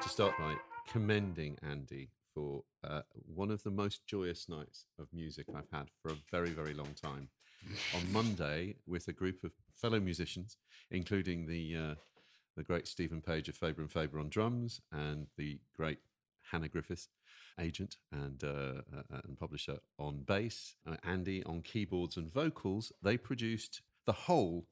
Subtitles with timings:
[0.00, 0.54] to start by
[0.88, 6.10] commending Andy for uh, one of the most joyous nights of music I've had for
[6.12, 7.28] a very, very long time.
[7.94, 10.56] On Monday, with a group of fellow musicians,
[10.90, 11.94] including the uh,
[12.56, 15.98] the great Stephen Page of Faber and Faber on drums, and the great
[16.50, 17.08] Hannah Griffiths,
[17.58, 22.90] agent and uh, uh, and publisher on bass, uh, Andy on keyboards and vocals.
[23.02, 24.66] They produced the whole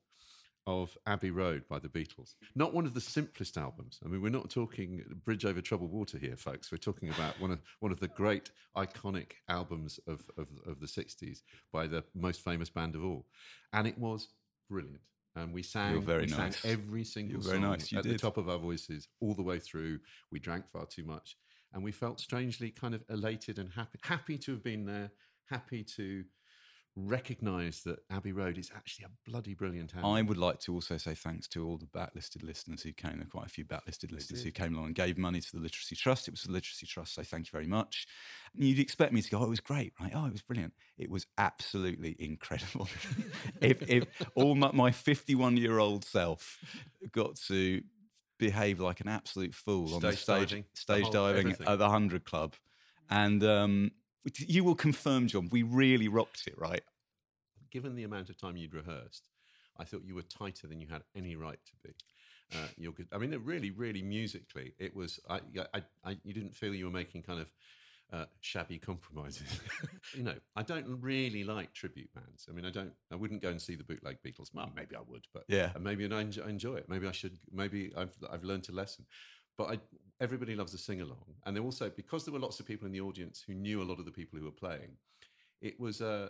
[0.68, 2.34] of Abbey Road by the Beatles.
[2.54, 3.98] Not one of the simplest albums.
[4.04, 6.70] I mean, we're not talking Bridge Over Troubled Water here, folks.
[6.70, 10.86] We're talking about one of one of the great iconic albums of, of, of the
[10.86, 11.38] 60s
[11.72, 13.24] by the most famous band of all.
[13.72, 14.28] And it was
[14.68, 15.00] brilliant.
[15.34, 16.58] And we sang, we nice.
[16.58, 17.90] sang every single song nice.
[17.94, 20.00] At the top of our voices all the way through.
[20.30, 21.36] We drank far too much.
[21.72, 25.12] And we felt strangely kind of elated and happy, happy to have been there,
[25.48, 26.24] happy to
[27.06, 30.10] recognise that Abbey Road is actually a bloody brilliant album.
[30.10, 33.12] I would like to also say thanks to all the backlisted listeners who came.
[33.12, 35.60] There were quite a few backlisted listeners who came along and gave money to the
[35.60, 36.28] Literacy Trust.
[36.28, 38.06] It was the Literacy Trust, so thank you very much.
[38.54, 40.12] You'd expect me to go, oh, it was great, right?
[40.14, 40.72] Oh, it was brilliant.
[40.98, 42.88] It was absolutely incredible.
[43.60, 44.04] if, if
[44.34, 46.58] all my, my 51 year old self
[47.12, 47.82] got to
[48.38, 51.66] behave like an absolute fool on the Stage stage, diving, the stage whole- diving everything.
[51.66, 52.54] at the 100 Club.
[53.10, 53.90] And um,
[54.36, 56.82] you will confirm, John, we really rocked it, right?
[57.70, 59.28] given the amount of time you'd rehearsed,
[59.78, 61.94] I thought you were tighter than you had any right to be.
[62.54, 63.08] Uh, you're good.
[63.12, 65.20] I mean, it really, really musically, it was.
[65.28, 65.40] I,
[65.74, 67.52] I, I, you didn't feel you were making kind of
[68.10, 69.60] uh, shabby compromises.
[70.14, 72.46] you know, I don't really like tribute bands.
[72.48, 72.92] I mean, I don't.
[73.12, 74.48] I wouldn't go and see the bootleg Beatles.
[74.54, 75.72] Well, maybe I would, but Yeah.
[75.74, 76.88] and maybe I enjoy, I enjoy it.
[76.88, 77.38] Maybe I should.
[77.52, 79.04] Maybe I've I've learned a lesson.
[79.58, 79.78] But I,
[80.20, 82.92] everybody loves a sing along, and they also because there were lots of people in
[82.92, 84.92] the audience who knew a lot of the people who were playing.
[85.60, 86.28] It was uh.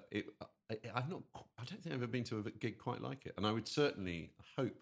[0.71, 1.23] I, I've not.
[1.35, 3.69] I don't think I've ever been to a gig quite like it, and I would
[3.69, 4.75] certainly hope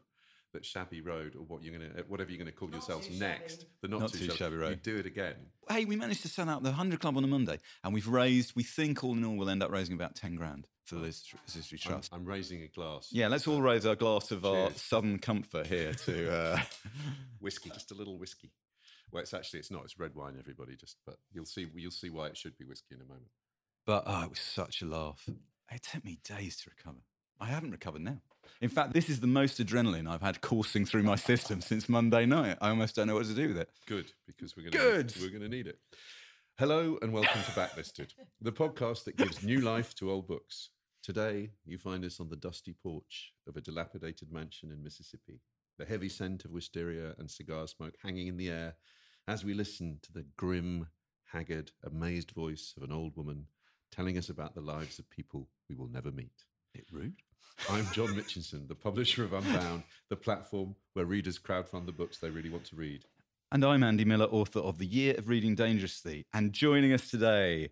[0.52, 4.00] that Shabby Road or what you're gonna, whatever you're gonna call yourselves next, the not,
[4.00, 4.70] Not too, Too shabby, Shabby Road.
[4.70, 5.34] You do it again.
[5.68, 8.54] hey, we managed to sell out the 100 Club on a Monday, and we've raised,
[8.56, 11.38] we think all in all, we'll end up raising about 10 grand for the History
[11.52, 12.14] History I'm, Trust.
[12.14, 13.08] I'm raising a glass.
[13.10, 16.26] yeah, let's all raise our glass of our southern comfort here to.
[16.36, 16.58] Uh,
[17.41, 18.50] whiskey, just a little whiskey.
[19.12, 19.84] Well, it's actually it's not.
[19.84, 20.76] It's red wine, everybody.
[20.76, 21.66] Just, but you'll see.
[21.74, 23.28] You'll see why it should be whiskey in a moment.
[23.84, 25.28] but oh, it was such a laugh.
[25.72, 26.98] It took me days to recover.
[27.41, 28.18] I haven't recovered now.
[28.60, 32.24] In fact, this is the most adrenaline I've had coursing through my system since Monday
[32.26, 32.58] night.
[32.60, 33.68] I almost don't know what to do with it.
[33.86, 35.08] Good, because we're going Good.
[35.10, 35.78] to we're going to need it.
[36.58, 40.70] Hello and welcome to Backlisted, the podcast that gives new life to old books.
[41.06, 45.40] Today, you find us on the dusty porch of a dilapidated mansion in Mississippi,
[45.78, 48.74] the heavy scent of wisteria and cigar smoke hanging in the air
[49.28, 50.88] as we listen to the grim,
[51.22, 53.46] haggard, amazed voice of an old woman
[53.92, 56.42] telling us about the lives of people we will never meet.
[56.74, 57.22] bit rude.
[57.70, 62.30] I'm John Mitchinson, the publisher of Unbound, the platform where readers crowdfund the books they
[62.30, 63.04] really want to read.
[63.52, 66.26] And I'm Andy Miller, author of The Year of Reading Dangerously.
[66.34, 67.70] And joining us today,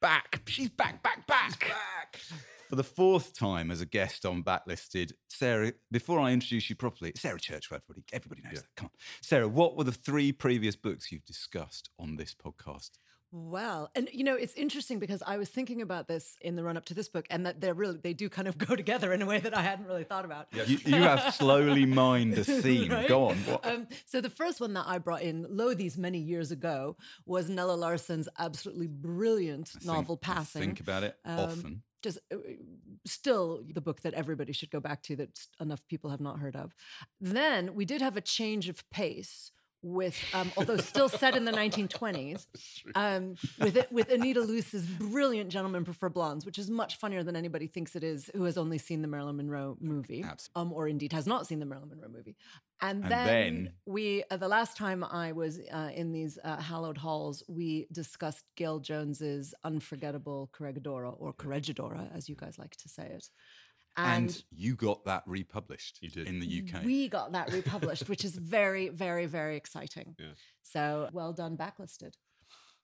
[0.00, 2.20] back, she's back, back, back, back.
[2.68, 7.12] For the fourth time as a guest on Backlisted, Sarah, before I introduce you properly,
[7.16, 8.60] Sarah Churchwell, everybody, everybody knows Yeah.
[8.60, 8.76] that.
[8.76, 8.90] Come on.
[9.22, 12.90] Sarah, what were the three previous books you've discussed on this podcast?
[13.30, 16.78] Well, and you know, it's interesting because I was thinking about this in the run
[16.78, 19.20] up to this book, and that they're really they do kind of go together in
[19.20, 20.46] a way that I hadn't really thought about.
[20.66, 22.90] You, you have slowly mined a theme.
[22.90, 23.06] Right?
[23.06, 23.38] Go on.
[23.64, 26.96] Um, so the first one that I brought in, lo these many years ago,
[27.26, 30.62] was Nella Larsen's absolutely brilliant I think- novel I Passing.
[30.62, 31.82] Think about it Um, often.
[32.02, 32.36] Just uh,
[33.06, 36.56] still the book that everybody should go back to that enough people have not heard
[36.56, 36.74] of.
[37.20, 39.50] Then we did have a change of pace
[39.82, 42.46] with, um, although still set in the 1920s,
[42.94, 47.36] um, with it, with Anita Loos's brilliant "Gentlemen Prefer Blondes," which is much funnier than
[47.36, 50.24] anybody thinks it is, who has only seen the Marilyn Monroe movie,
[50.56, 52.36] um, or indeed has not seen the Marilyn Monroe movie.
[52.80, 56.56] And, And then, then- we, uh, the last time I was uh, in these uh,
[56.58, 62.88] hallowed halls, we discussed Gayl Jones's unforgettable Corregidora, or Corregidora, as you guys like to
[62.88, 63.28] say it.
[63.96, 66.28] And, you got that republished You did.
[66.28, 66.84] in the UK.
[66.84, 70.14] we got that republished, which is very, very, very exciting.
[70.20, 70.26] Yeah.
[70.62, 72.12] So well done, backlisted.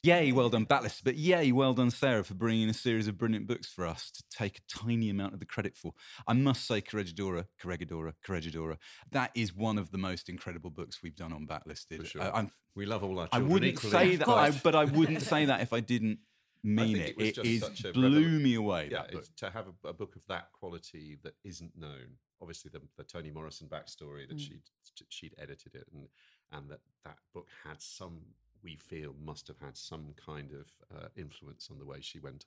[0.04, 1.00] Yay, well done, Batless.
[1.02, 4.22] But yay, well done, Sarah, for bringing a series of brilliant books for us to
[4.30, 5.94] take a tiny amount of the credit for.
[6.26, 8.76] I must say, Corregidora, Corregidora, Corregidora,
[9.12, 12.04] that is one of the most incredible books we've done on Backlisted.
[12.06, 12.22] Sure.
[12.22, 13.90] I, We love all our children I wouldn't equally.
[13.92, 16.18] say that, I, but I wouldn't say that if I didn't
[16.62, 17.10] mean it.
[17.10, 17.64] it was It is
[17.94, 18.90] blew me away.
[18.92, 19.04] yeah,
[19.38, 22.18] to have a, a book of that quality that isn't known.
[22.42, 24.40] Obviously, the, the Toni Morrison backstory that Mm.
[24.40, 24.60] she'd
[25.08, 26.08] she'd edited it, and
[26.52, 28.20] and that that book had some
[28.64, 30.66] we feel must have had some kind of
[30.98, 32.46] uh, influence on the way she went.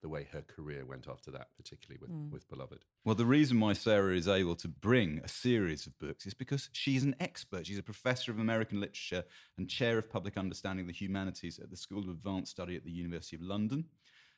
[0.00, 2.30] the way her career went after that, particularly with, Mm.
[2.30, 2.84] with Beloved.
[3.04, 6.70] Well, the reason why Sarah is able to bring a series of books is because
[6.72, 7.66] she's an expert.
[7.66, 9.24] She's a professor of American literature
[9.56, 12.84] and chair of public understanding of the humanities at the School of Advanced Study at
[12.84, 13.86] the University of London,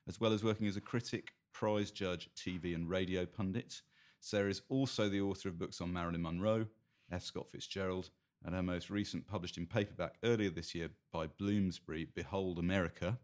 [0.09, 3.83] as well as working as a critic, prize judge, TV and radio pundit.
[4.19, 6.69] Sarah is also the author of books on Marilyn Monroe,
[7.13, 7.23] F.
[7.23, 8.09] Scott Fitzgerald,
[8.45, 13.19] and her most recent, published in paperback earlier this year by Bloomsbury, Behold America,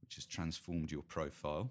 [0.00, 1.70] which has transformed your profile.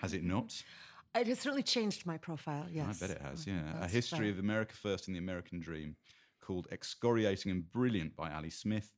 [0.00, 0.62] Has it not?
[1.16, 2.66] It has certainly changed my profile.
[2.72, 3.62] Yes, I bet it has, yeah.
[3.80, 4.30] a history fair.
[4.30, 5.94] of America First and the American Dream
[6.40, 8.96] called Excoriating and Brilliant by Ali Smith,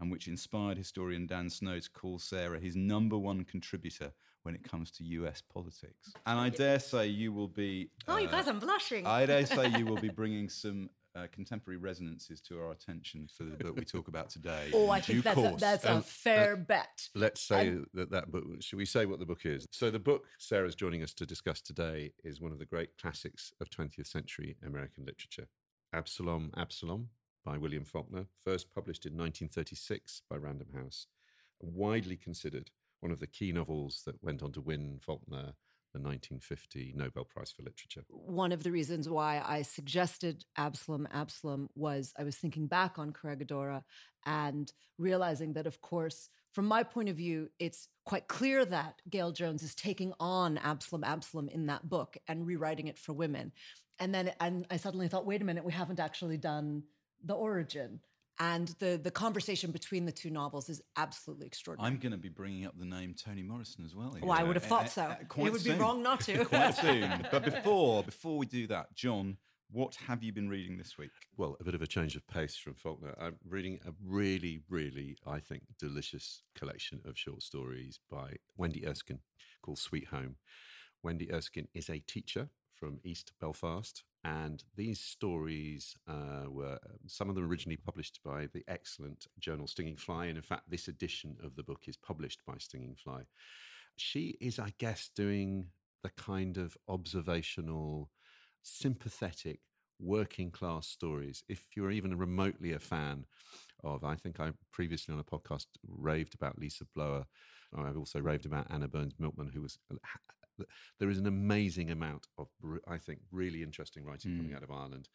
[0.00, 4.12] and which inspired historian Dan Snow to call Sarah his number one contributor
[4.42, 6.12] when it comes to US politics.
[6.26, 7.90] And I dare say you will be.
[8.08, 9.06] Oh, you uh, guys, I'm blushing.
[9.06, 10.90] I dare say you will be bringing some.
[11.14, 14.70] Uh, contemporary resonances to our attention for the book we talk about today.
[14.74, 15.60] oh, I think that's a, course.
[15.60, 17.06] that's a fair bet.
[17.14, 19.66] Let's say that that book, should we say what the book is?
[19.72, 23.52] So, the book Sarah's joining us to discuss today is one of the great classics
[23.60, 25.48] of 20th century American literature
[25.92, 27.10] Absalom, Absalom
[27.44, 31.08] by William Faulkner, first published in 1936 by Random House,
[31.60, 32.70] widely considered
[33.00, 35.52] one of the key novels that went on to win Faulkner
[35.92, 38.04] the 1950 Nobel Prize for Literature.
[38.08, 43.12] one of the reasons why I suggested Absalom, Absalom was I was thinking back on
[43.12, 43.82] Corregidora
[44.24, 49.34] and realizing that, of course, from my point of view, it's quite clear that Gayl
[49.34, 53.52] Jones is taking on Absalom, Absalom in that book and rewriting it for women.
[53.98, 56.84] And then and I suddenly thought, wait a minute, we haven't actually done
[57.24, 58.00] the origin.
[58.40, 61.92] And the, the conversation between the two novels is absolutely extraordinary.
[61.92, 64.16] I'm going to be bringing up the name Toni Morrison as well.
[64.22, 65.02] Oh, I would have Uh, thought uh, so.
[65.02, 65.78] uh, It quite would be soon.
[65.78, 66.44] wrong not to.
[66.46, 67.26] quite soon.
[67.30, 69.36] But before before we do that, John,
[69.70, 71.10] what have you been reading this week?
[71.36, 73.14] Well, a bit of a change of pace from Faulkner.
[73.20, 79.20] I'm reading a really, really, I think, delicious collection of short stories by Wendy Erskine
[79.62, 80.36] called Sweet Home.
[81.02, 82.48] Wendy Erskine is a teacher
[82.82, 88.48] from East Belfast, and these stories uh, were um, some of them originally published by
[88.52, 92.40] the excellent journal Stinging Fly, and in fact, this edition of the book is published
[92.44, 93.20] by Stinging Fly.
[93.94, 95.66] She is, I guess, doing
[96.02, 98.10] the kind of observational,
[98.62, 99.60] sympathetic
[100.00, 101.44] working class stories.
[101.48, 103.26] If you're even remotely a fan
[103.84, 107.26] of, I think I previously on a podcast raved about Lisa Blower.
[107.78, 109.78] I've also raved about Anna Burns Milkman, who was.
[110.98, 112.48] There is an amazing amount of,
[112.86, 114.56] I think, really interesting writing coming Mm.
[114.56, 115.08] out of Ireland.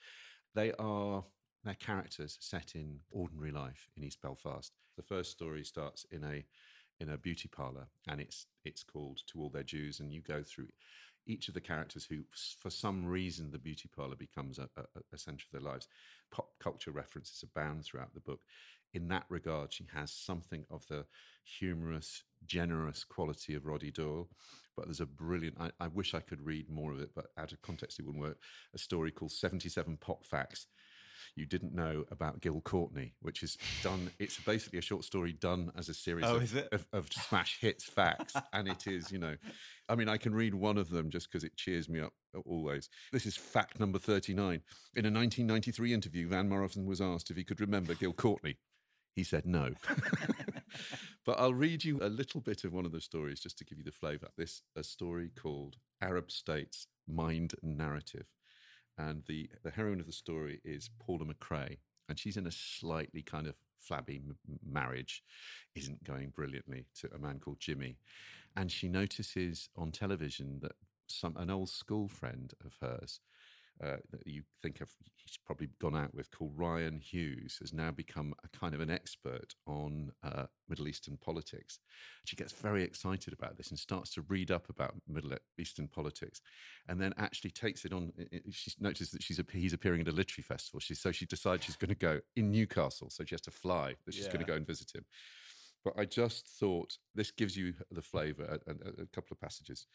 [0.53, 1.25] They are
[1.63, 4.73] their characters set in ordinary life in East Belfast.
[4.95, 6.45] The first story starts in a
[6.99, 10.41] in a beauty parlor, and it's it's called "To All Their Dues," and you go
[10.41, 10.69] through
[11.27, 12.23] each of the characters who,
[12.59, 15.87] for some reason, the beauty parlor becomes a, a, a centre of their lives.
[16.31, 18.41] Pop culture references abound throughout the book.
[18.93, 21.05] In that regard, she has something of the
[21.43, 24.29] humorous, generous quality of Roddy Doyle.
[24.75, 27.51] But there's a brilliant, I, I wish I could read more of it, but out
[27.51, 28.37] of context, it wouldn't work.
[28.75, 30.67] A story called 77 Pop Facts
[31.37, 34.09] you didn't know about Gil Courtney, which is done.
[34.19, 37.85] It's basically a short story done as a series Oh, of, of, of smash hits
[37.85, 39.35] facts, and it is, you know,
[39.87, 42.13] I mean, I can read one of them just because it cheers me up
[42.45, 42.89] always.
[43.11, 44.61] This is fact number thirty-nine.
[44.95, 48.57] In a 1993 interview, Van Morrison was asked if he could remember Gil Courtney.
[49.17, 49.71] He said no.
[51.25, 53.79] but I'll read you a little bit of one of the stories just to give
[53.79, 54.27] you the flavour.
[54.37, 58.27] This a story called Arab States Mind Narrative
[58.97, 63.23] and the, the heroine of the story is Paula McRae, and she's in a slightly
[63.23, 65.23] kind of flabby m- marriage,
[65.75, 67.97] isn't going brilliantly to a man called Jimmy,
[68.55, 70.73] and she notices on television that
[71.07, 73.19] some an old school friend of hers.
[73.83, 77.91] Uh, that you think of, he's probably gone out with, called Ryan Hughes, has now
[77.91, 81.77] become a kind of an expert on uh, Middle Eastern politics.
[82.25, 86.41] She gets very excited about this and starts to read up about Middle Eastern politics
[86.87, 88.11] and then actually takes it on.
[88.49, 90.79] She notices that she's he's appearing at a literary festival.
[90.79, 93.11] She, so she decides she's going to go in Newcastle.
[93.11, 93.93] So she has to fly.
[94.05, 95.05] That she's going to go and visit him.
[95.85, 98.59] But I just thought this gives you the flavour.
[98.67, 99.85] A, a, a couple of passages.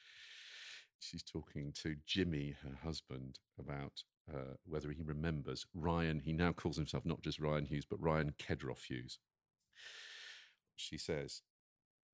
[1.02, 6.20] She's talking to Jimmy, her husband, about uh, whether he remembers Ryan.
[6.20, 9.18] He now calls himself not just Ryan Hughes, but Ryan Kedroff Hughes.
[10.76, 11.42] She says,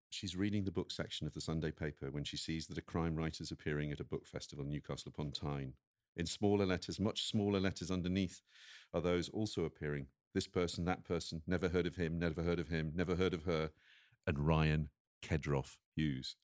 [0.08, 3.14] She's reading the book section of the Sunday paper when she sees that a crime
[3.14, 5.74] writer is appearing at a book festival in Newcastle upon Tyne.
[6.16, 8.40] In smaller letters, much smaller letters underneath,
[8.94, 10.06] are those also appearing.
[10.32, 13.44] This person, that person, never heard of him, never heard of him, never heard of
[13.44, 13.70] her,
[14.26, 14.88] and Ryan
[15.22, 16.36] Kedroff Hughes.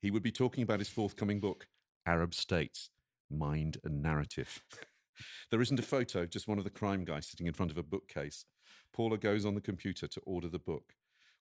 [0.00, 1.66] He would be talking about his forthcoming book,
[2.06, 2.90] Arab States
[3.30, 4.62] Mind and Narrative.
[5.50, 7.82] there isn't a photo, just one of the crime guys sitting in front of a
[7.82, 8.44] bookcase.
[8.92, 10.94] Paula goes on the computer to order the book.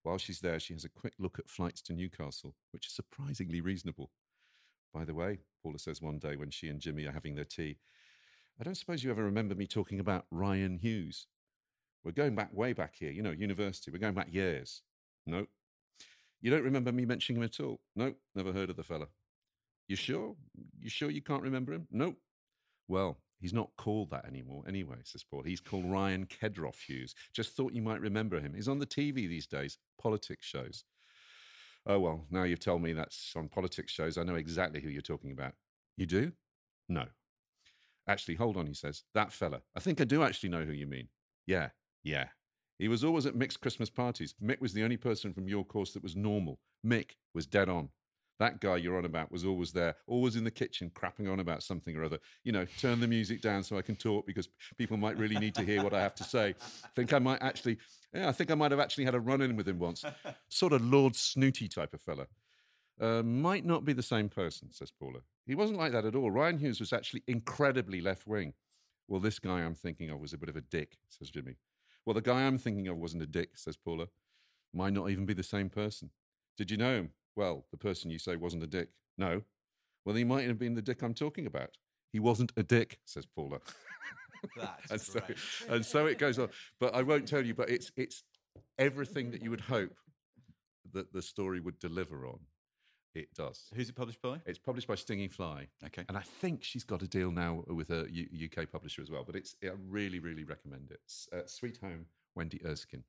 [0.03, 3.61] While she's there, she has a quick look at flights to Newcastle, which is surprisingly
[3.61, 4.11] reasonable.
[4.93, 7.77] By the way, Paula says one day when she and Jimmy are having their tea,
[8.59, 11.27] I don't suppose you ever remember me talking about Ryan Hughes.
[12.03, 13.91] We're going back way back here, you know, university.
[13.91, 14.81] We're going back years.
[15.25, 15.47] No.
[16.45, 17.79] You don't remember me mentioning him at all?
[17.95, 19.07] No, never heard of the fella.
[19.87, 20.35] You sure?
[20.79, 21.87] You sure you can't remember him?
[21.89, 22.13] No.
[22.87, 25.41] Well, he's not called that anymore anyway, says Paul.
[25.41, 27.15] He's called Ryan Kedroff Hughes.
[27.33, 28.53] Just thought you might remember him.
[28.53, 30.83] He's on the TV these days, politics shows.
[31.87, 34.19] Oh, well, now you've told me that's on politics shows.
[34.19, 35.53] I know exactly who you're talking about.
[35.97, 36.31] You do?
[36.87, 37.05] No.
[38.07, 39.01] Actually, hold on, he says.
[39.15, 39.61] That fella.
[39.75, 41.07] I think I do actually know who you mean.
[41.47, 41.69] Yeah,
[42.03, 42.27] yeah.
[42.77, 44.35] He was always at Mick's Christmas parties.
[44.43, 46.59] Mick was the only person from your course that was normal.
[46.85, 47.89] Mick was dead on.
[48.37, 51.63] That guy you're on about was always there, always in the kitchen, crapping on about
[51.63, 52.19] something or other.
[52.43, 55.55] You know, turn the music down so I can talk because people might really need
[55.55, 56.53] to hear what I have to say.
[56.83, 57.77] I think I might actually,
[58.13, 60.03] yeah, I think I might have actually had a run in with him once.
[60.49, 62.27] Sort of Lord Snooty type of fella.
[62.99, 65.19] Uh, might not be the same person, says Paula.
[65.45, 66.31] He wasn't like that at all.
[66.31, 68.53] Ryan Hughes was actually incredibly left wing.
[69.07, 71.55] Well, this guy I'm thinking of was a bit of a dick, says Jimmy.
[72.05, 74.07] Well, the guy I'm thinking of wasn't a dick, says Paula.
[74.73, 76.11] Might not even be the same person.
[76.57, 77.09] Did you know him?
[77.35, 78.89] Well, the person you say wasn't a dick.
[79.17, 79.41] No.
[80.05, 81.71] Well, he might have been the dick I'm talking about.
[82.13, 83.59] He wasn't a dick, says Paula.
[84.55, 85.37] That's and so, great.
[85.69, 86.49] and so it goes on.
[86.79, 87.53] But I won't tell you.
[87.55, 88.23] But it's it's
[88.77, 89.93] everything that you would hope
[90.93, 92.39] that the story would deliver on.
[93.15, 93.69] It does.
[93.73, 94.41] Who's it published by?
[94.45, 96.03] It's published by Stinging Fly, Okay.
[96.09, 99.23] and I think she's got a deal now with a U- UK publisher as well.
[99.23, 100.99] But it's I really, really recommend it.
[101.05, 103.05] It's, uh, Sweet Home, Wendy Erskine.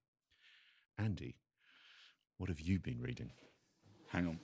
[0.96, 1.34] Andy,
[2.38, 3.32] what have you been reading?
[4.08, 4.38] Hang on.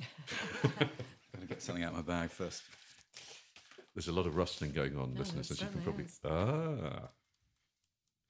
[0.00, 0.04] I
[1.34, 2.62] Gotta get something out of my bag first.
[3.94, 6.04] There's a lot of rustling going on, No, listeners, as you can probably.
[6.04, 6.20] is.
[6.24, 7.08] Ah,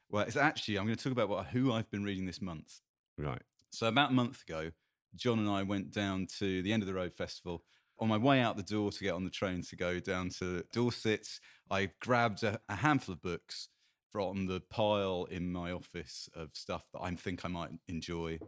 [0.09, 2.81] Well, it's actually I'm going to talk about what who I've been reading this month.
[3.19, 3.43] right.
[3.71, 4.71] So about a month ago,
[5.15, 7.65] John and I went down to the End of the Road Festival.
[8.01, 10.65] On my way out the door to get on the train to go down to
[10.73, 11.27] Dorset,
[11.71, 13.69] I grabbed a, a handful of books
[14.13, 18.39] from the pile in my office of stuff that I think I might enjoy.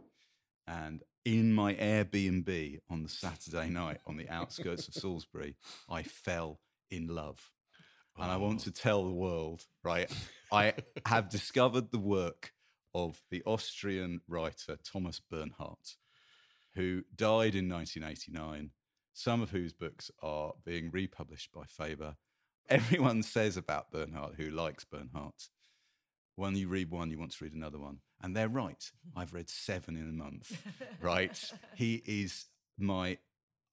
[0.67, 5.55] And in my Airbnb on the Saturday night on the outskirts of Salisbury,
[5.89, 7.51] I fell in love.
[8.17, 8.63] And I want oh.
[8.65, 10.11] to tell the world, right?
[10.51, 10.73] I
[11.05, 12.53] have discovered the work
[12.93, 15.77] of the Austrian writer Thomas Bernhard,
[16.75, 18.71] who died in 1989,
[19.13, 22.15] some of whose books are being republished by Faber.
[22.69, 25.33] Everyone says about Bernhard, who likes Bernhard,
[26.35, 27.99] when you read one, you want to read another one.
[28.21, 28.91] And they're right.
[29.15, 30.61] I've read seven in a month,
[31.01, 31.39] right?
[31.75, 32.45] He is
[32.77, 33.17] my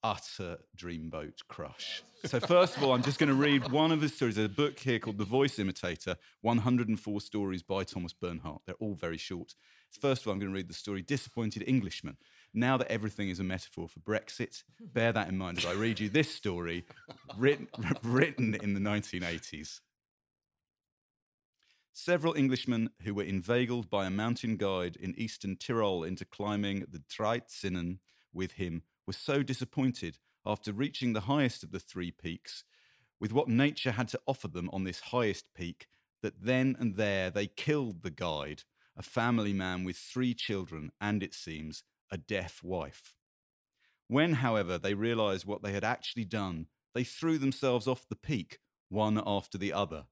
[0.03, 2.03] utter dreamboat crush.
[2.25, 4.37] So, first of all, I'm just going to read one of his stories.
[4.37, 8.59] There's a book here called The Voice Imitator 104 Stories by Thomas Bernhard.
[8.67, 9.55] They're all very short.
[10.01, 12.17] First of all, I'm going to read the story Disappointed Englishman.
[12.55, 16.01] Now that everything is a metaphor for Brexit, bear that in mind as I read
[16.01, 16.85] you this story
[17.37, 17.69] written,
[18.03, 19.81] written in the 1980s.
[21.93, 27.01] Several Englishmen who were inveigled by a mountain guide in eastern Tyrol into climbing the
[27.01, 27.99] Dreizinnen
[28.33, 32.65] with him were so disappointed after reaching the highest of the three peaks
[33.21, 35.89] with what nature had to offer them on this highest peak
[36.23, 38.63] that then and there they killed the guide,
[38.97, 43.15] a family man with three children and, it seems, a deaf wife.
[44.09, 48.59] When, however, they realized what they had actually done, they threw themselves off the peak,
[48.89, 50.07] one after the other.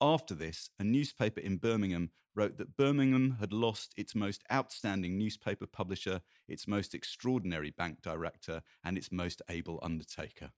[0.00, 5.66] After this, a newspaper in Birmingham wrote that Birmingham had lost its most outstanding newspaper
[5.66, 10.52] publisher, its most extraordinary bank director, and its most able undertaker.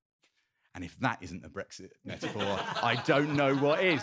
[0.75, 4.03] And if that isn't a Brexit metaphor, I don't know what is.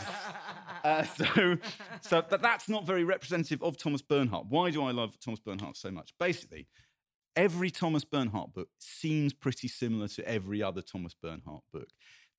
[0.84, 1.58] Uh, so,
[2.02, 4.46] so but that's not very representative of Thomas Bernhard.
[4.50, 6.14] Why do I love Thomas Bernhard so much?
[6.20, 6.68] Basically,
[7.36, 11.90] every Thomas Bernhard book seems pretty similar to every other Thomas Bernhard book.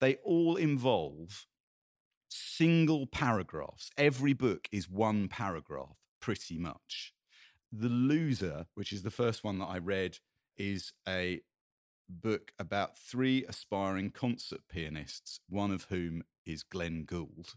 [0.01, 1.47] They all involve
[2.29, 3.91] single paragraphs.
[3.99, 7.13] Every book is one paragraph, pretty much.
[7.73, 10.19] The Loser, which is the first one that I read,
[10.57, 11.41] is a
[12.11, 17.55] book about three aspiring concert pianists, one of whom is Glenn Gould.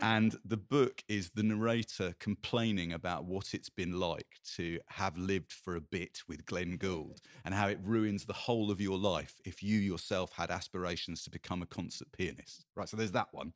[0.00, 5.52] and the book is the narrator complaining about what it's been like to have lived
[5.52, 9.40] for a bit with Glenn Gould and how it ruins the whole of your life
[9.44, 12.64] if you yourself had aspirations to become a concert pianist.
[12.74, 13.52] Right, so there's that one.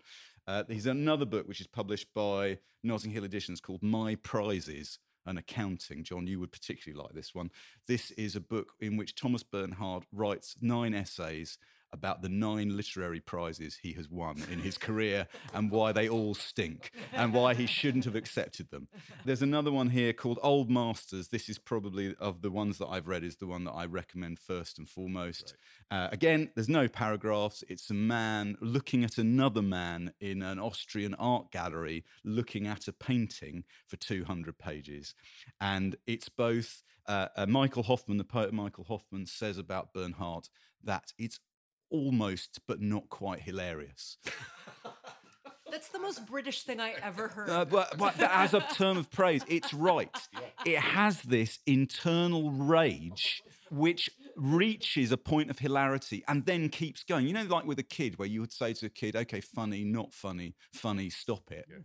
[0.47, 5.38] Uh, there's another book which is published by Notting Hill Editions called My Prizes and
[5.38, 6.05] Accounting.
[6.05, 7.50] John, you would particularly like this one.
[7.87, 11.59] This is a book in which Thomas Bernhard writes nine essays
[11.92, 16.34] about the nine literary prizes he has won in his career and why they all
[16.34, 18.88] stink and why he shouldn't have accepted them.
[19.25, 21.28] There's another one here called Old Masters.
[21.28, 24.38] This is probably of the ones that I've read is the one that I recommend
[24.38, 25.54] first and foremost.
[25.90, 27.62] Uh, again, there's no paragraphs.
[27.68, 32.92] It's a man looking at another man in an Austrian art gallery, looking at a
[32.92, 35.14] painting for 200 pages,
[35.61, 36.82] and it's both.
[37.04, 40.49] Uh, uh, Michael Hofmann, the poet Michael Hofmann, says about Bernhard
[40.84, 41.40] that it's
[41.92, 44.16] almost but not quite hilarious.
[45.70, 47.49] That's the most British thing I ever heard.
[47.49, 50.11] Uh, but, but as a term of praise, it's right.
[50.64, 57.27] It has this internal rage which reaches a point of hilarity and then keeps going.
[57.27, 59.85] You know, like with a kid, where you would say to a kid, "Okay, funny,
[59.85, 61.67] not funny, funny, stop it."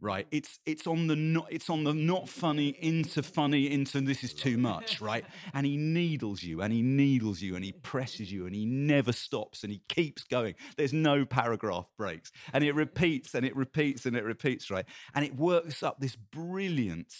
[0.00, 0.28] Right?
[0.30, 4.32] It's it's on the not it's on the not funny into funny into this is
[4.32, 5.24] too much, right?
[5.54, 9.10] And he needles you and he needles you and he presses you and he never
[9.10, 10.54] stops and he keeps going.
[10.76, 14.84] There's no paragraph breaks and it repeats and it repeats and it repeats, right?
[15.16, 17.12] And it works up this brilliant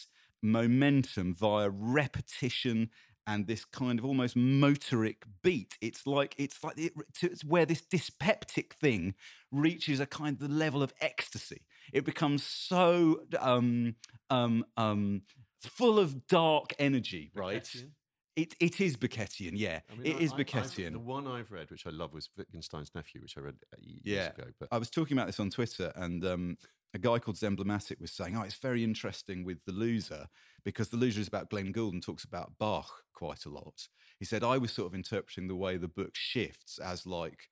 [0.42, 2.90] momentum via repetition
[3.28, 5.76] and this kind of almost motoric beat.
[5.80, 6.92] It's like it's like it,
[7.22, 9.14] it's where this dyspeptic thing
[9.52, 11.60] reaches a kind of the level of ecstasy.
[11.92, 13.94] It becomes so um,
[14.30, 15.22] um, um,
[15.62, 17.62] full of dark energy, right?
[17.62, 17.90] Beckettian?
[18.36, 19.80] It, it is Beckettian, yeah.
[19.90, 20.92] I mean, it I- is I- Beckettian.
[20.92, 24.00] The one I've read, which I love, was Wittgenstein's nephew, which I read uh, years
[24.04, 24.28] Yeah.
[24.28, 24.44] ago.
[24.60, 26.56] But I was talking about this on Twitter, and um,
[26.94, 30.28] a guy called Zemblematic was saying, "Oh, it's very interesting with the loser
[30.64, 33.88] because the loser is about Glenn Gould and talks about Bach quite a lot."
[34.18, 37.48] He said, "I was sort of interpreting the way the book shifts as like."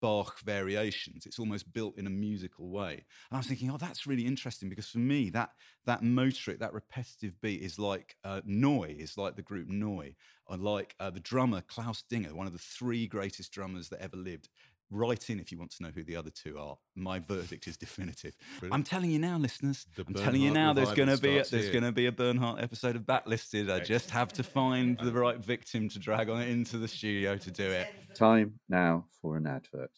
[0.00, 1.26] Bach variations.
[1.26, 2.92] It's almost built in a musical way.
[2.92, 5.50] And I was thinking, oh, that's really interesting because for me, that
[5.86, 10.14] that motoric, that repetitive beat is like uh, Neu, is like the group Neu,
[10.46, 14.16] or like uh, the drummer Klaus Dinger, one of the three greatest drummers that ever
[14.16, 14.48] lived.
[14.90, 16.76] Write in if you want to know who the other two are.
[16.96, 18.34] My verdict is definitive.
[18.72, 19.86] I'm telling you now, listeners.
[19.96, 20.72] The I'm telling you now.
[20.72, 23.70] There's going to be a, there's going to be a Bernhard episode of Backlisted.
[23.70, 27.50] I just have to find the right victim to drag on into the studio to
[27.50, 27.88] do it.
[28.14, 29.90] Time now for an advert.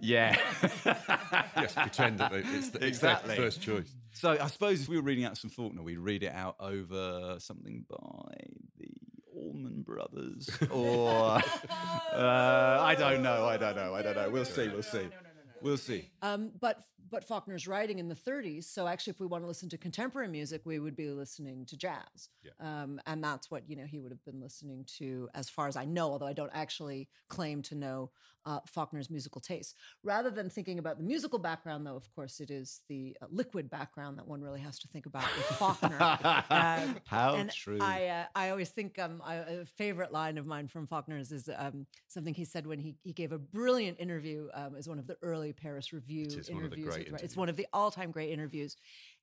[0.00, 0.36] Yeah.
[0.84, 3.36] yes, pretend that it's, the, it's exactly.
[3.36, 3.94] first choice.
[4.14, 7.36] So I suppose if we were reading out some Faulkner, we'd read it out over
[7.38, 8.71] something by the
[9.52, 11.10] Allman Brothers, or
[12.12, 14.30] uh, I don't know, I don't know, I don't know.
[14.30, 15.08] We'll see, we'll see,
[15.60, 16.08] we'll see.
[16.22, 19.68] Um, but but Faulkner's writing in the 30s, so actually, if we want to listen
[19.68, 22.50] to contemporary music, we would be listening to jazz, Yeah.
[22.58, 25.76] um, and that's what you know he would have been listening to, as far as
[25.76, 26.10] I know.
[26.10, 28.10] Although I don't actually claim to know
[28.44, 29.76] uh, Faulkner's musical taste.
[30.02, 33.70] Rather than thinking about the musical background, though, of course, it is the uh, liquid
[33.70, 36.18] background that one really has to think about with Faulkner.
[36.50, 37.78] Um, How and true.
[37.80, 41.48] I uh, I always think um I, a favorite line of mine from Faulkner's is
[41.56, 45.06] um something he said when he he gave a brilliant interview um, as one of
[45.06, 46.94] the early Paris Review It is one of the interviews.
[47.10, 48.76] Great It's one of the all time great interviews.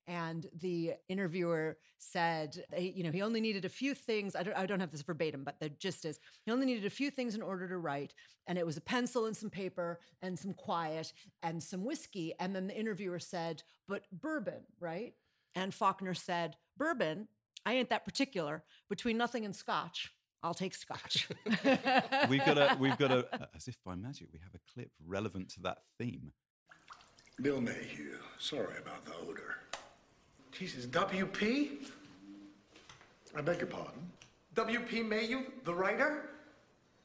[0.07, 4.35] And the interviewer said, you know, he only needed a few things.
[4.35, 6.89] I don't, I don't have this verbatim, but the gist is he only needed a
[6.89, 8.15] few things in order to write.
[8.47, 11.13] And it was a pencil and some paper and some quiet
[11.43, 12.33] and some whiskey.
[12.39, 15.13] And then the interviewer said, but bourbon, right?
[15.53, 17.27] And Faulkner said, bourbon,
[17.65, 18.63] I ain't that particular.
[18.89, 20.11] Between nothing and scotch,
[20.41, 21.27] I'll take scotch.
[22.29, 25.49] we've got a, we've got a, as if by magic, we have a clip relevant
[25.49, 26.31] to that theme.
[27.41, 28.17] Bill Mayhew.
[28.37, 29.55] Sorry about the odor.
[30.51, 31.89] Jesus, WP?
[33.35, 34.09] I beg your pardon?
[34.55, 35.03] W.P.
[35.03, 36.31] Mayhew, the writer?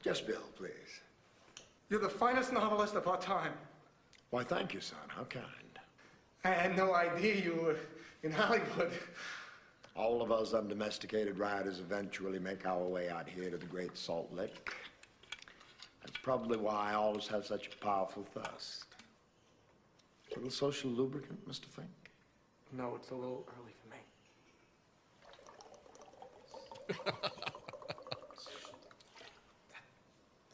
[0.03, 1.01] Yes, Bill, please.
[1.89, 3.53] You're the finest novelist of our time.
[4.31, 4.97] Why, thank you, son.
[5.07, 5.45] How kind.
[6.43, 7.77] I had no idea you were
[8.23, 8.91] in Hollywood.
[9.95, 14.29] All of us undomesticated riders eventually make our way out here to the Great Salt
[14.33, 14.73] Lake.
[16.03, 18.94] That's probably why I always have such a powerful thirst.
[20.35, 21.65] A little social lubricant, Mr.
[21.65, 21.87] Fink?
[22.73, 23.97] No, it's a little early for me.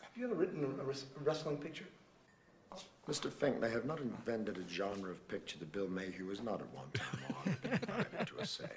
[0.01, 1.85] Have you ever written a, a wrestling picture?
[3.09, 3.31] Mr.
[3.31, 6.71] Fink, they have not invented a genre of picture that Bill Mayhew has not at
[6.73, 8.69] one time or other been invited to essay.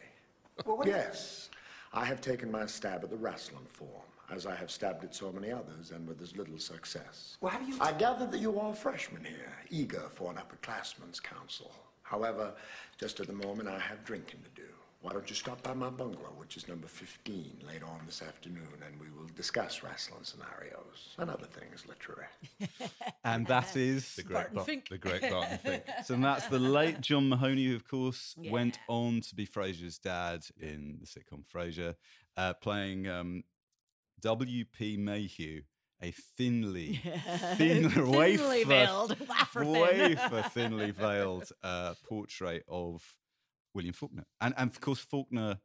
[0.64, 1.50] Well, Yes,
[1.92, 3.90] I have taken my stab at the wrestling form,
[4.30, 7.36] as I have stabbed at so many others, and with as little success.
[7.40, 10.38] Well, how do you- I gather that you are a freshman here, eager for an
[10.38, 11.74] upperclassman's counsel.
[12.02, 12.54] However,
[12.98, 14.68] just at the moment, I have drinking to do.
[15.00, 18.82] Why don't you stop by my bungalow, which is number 15, later on this afternoon,
[18.86, 22.28] and we will discuss wrestling scenarios and other things literary.
[23.24, 24.88] And that is The great, Barton Bar- Fink.
[24.88, 25.84] the great Barton Fink.
[26.04, 30.46] So that's the late John Mahoney, who, of course, went on to be Frasier's dad
[30.58, 31.96] in the sitcom Frasier,
[32.38, 33.44] uh, playing um,
[34.24, 34.96] W.P.
[34.96, 35.62] Mayhew
[36.02, 37.20] a thinly, Thin-
[37.56, 39.16] thin, thinly wafer, veiled,
[39.54, 43.02] wafer wafer thinly veiled uh, portrait of
[43.74, 44.24] William Faulkner.
[44.40, 45.58] And, and of course, Faulkner,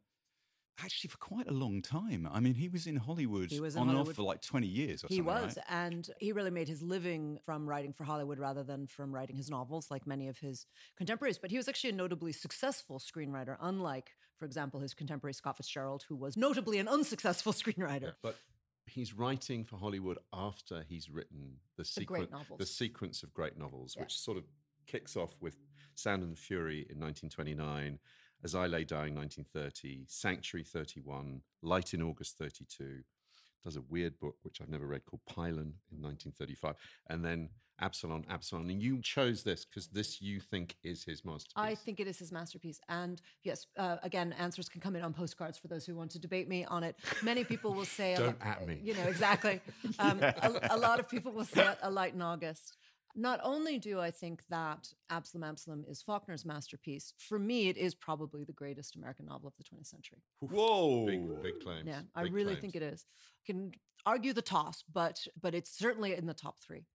[0.82, 2.28] actually, for quite a long time.
[2.30, 4.66] I mean, he was in Hollywood He was in on and off for like 20
[4.66, 5.64] years or He was, right?
[5.70, 9.48] and he really made his living from writing for Hollywood rather than from writing his
[9.48, 10.66] novels, like many of his
[10.98, 11.38] contemporaries.
[11.38, 16.04] But he was actually a notably successful screenwriter, unlike, for example, his contemporary Scott Fitzgerald,
[16.08, 18.12] who was notably an unsuccessful screenwriter.
[18.22, 18.36] But
[18.90, 22.58] he's writing for Hollywood after he's written the, The great sequen- novels.
[22.58, 24.02] the sequence of great novels, Yeah.
[24.02, 24.44] which sort of
[24.86, 25.56] kicks off with
[25.94, 27.98] Sound and Fury in 1929,
[28.42, 33.04] As I Lay Dying 1930, Sanctuary 31, Light in August 32.
[33.64, 36.76] Does a weird book which I've never read called Pylon in 1935,
[37.08, 38.68] and then Absalom, Absalom.
[38.68, 41.52] And you chose this because this you think is his masterpiece.
[41.56, 42.80] I think it is his masterpiece.
[42.88, 46.18] And yes, uh, again, answers can come in on postcards for those who want to
[46.18, 46.96] debate me on it.
[47.22, 48.80] Many people will say, Don't lo- at me.
[48.82, 49.60] You know, exactly.
[49.98, 52.76] Um, a, a lot of people will say A Light in August.
[53.16, 57.94] Not only do I think that Absalom Absalom is Faulkner's masterpiece, for me, it is
[57.94, 60.22] probably the greatest American novel of the 20th century.
[60.40, 61.06] Whoa.
[61.06, 61.84] big, big claims.
[61.86, 62.60] Yeah, I really claims.
[62.60, 63.06] think it is.
[63.46, 63.72] Can
[64.06, 66.86] argue the toss, but but it's certainly in the top three.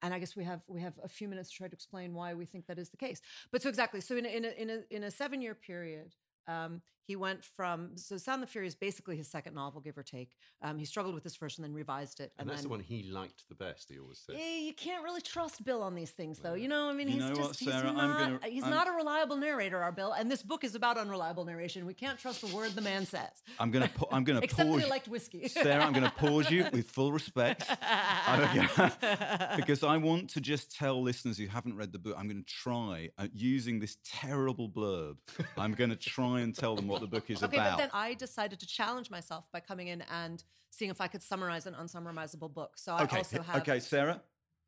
[0.00, 2.34] And I guess we have we have a few minutes to try to explain why
[2.34, 3.20] we think that is the case.
[3.50, 6.14] But so exactly, so in a, in a, in a, in a seven year period,
[6.46, 10.02] um, he went from so Sound the Fury is basically his second novel, give or
[10.02, 10.36] take.
[10.62, 12.32] Um, he struggled with this first and then revised it.
[12.38, 14.36] And that's then, the one he liked the best, he always said.
[14.38, 16.52] Eh, you can't really trust Bill on these things, though.
[16.52, 17.88] You know, I mean, You he's know just what, he's Sarah?
[17.88, 20.12] I'm not gonna- he's I'm- not a reliable narrator, our Bill.
[20.12, 21.86] And this book is about unreliable narration.
[21.86, 24.66] We can't trust a word the man says, I'm gonna pa- I'm gonna except that
[24.66, 25.48] pause he you- liked whiskey.
[25.48, 27.64] Sarah, I'm gonna pause you with full respect.
[29.56, 32.52] Because I want to just tell listeners who haven't read the book, I'm going to
[32.52, 35.16] try uh, using this terrible blurb.
[35.56, 37.72] I'm going to try and tell them what the book is Okay, about.
[37.72, 41.22] but then I decided to challenge myself by coming in and seeing if I could
[41.22, 42.72] summarize an unsummarizable book.
[42.76, 43.56] So I okay, also eh, have.
[43.62, 44.20] okay, Sarah.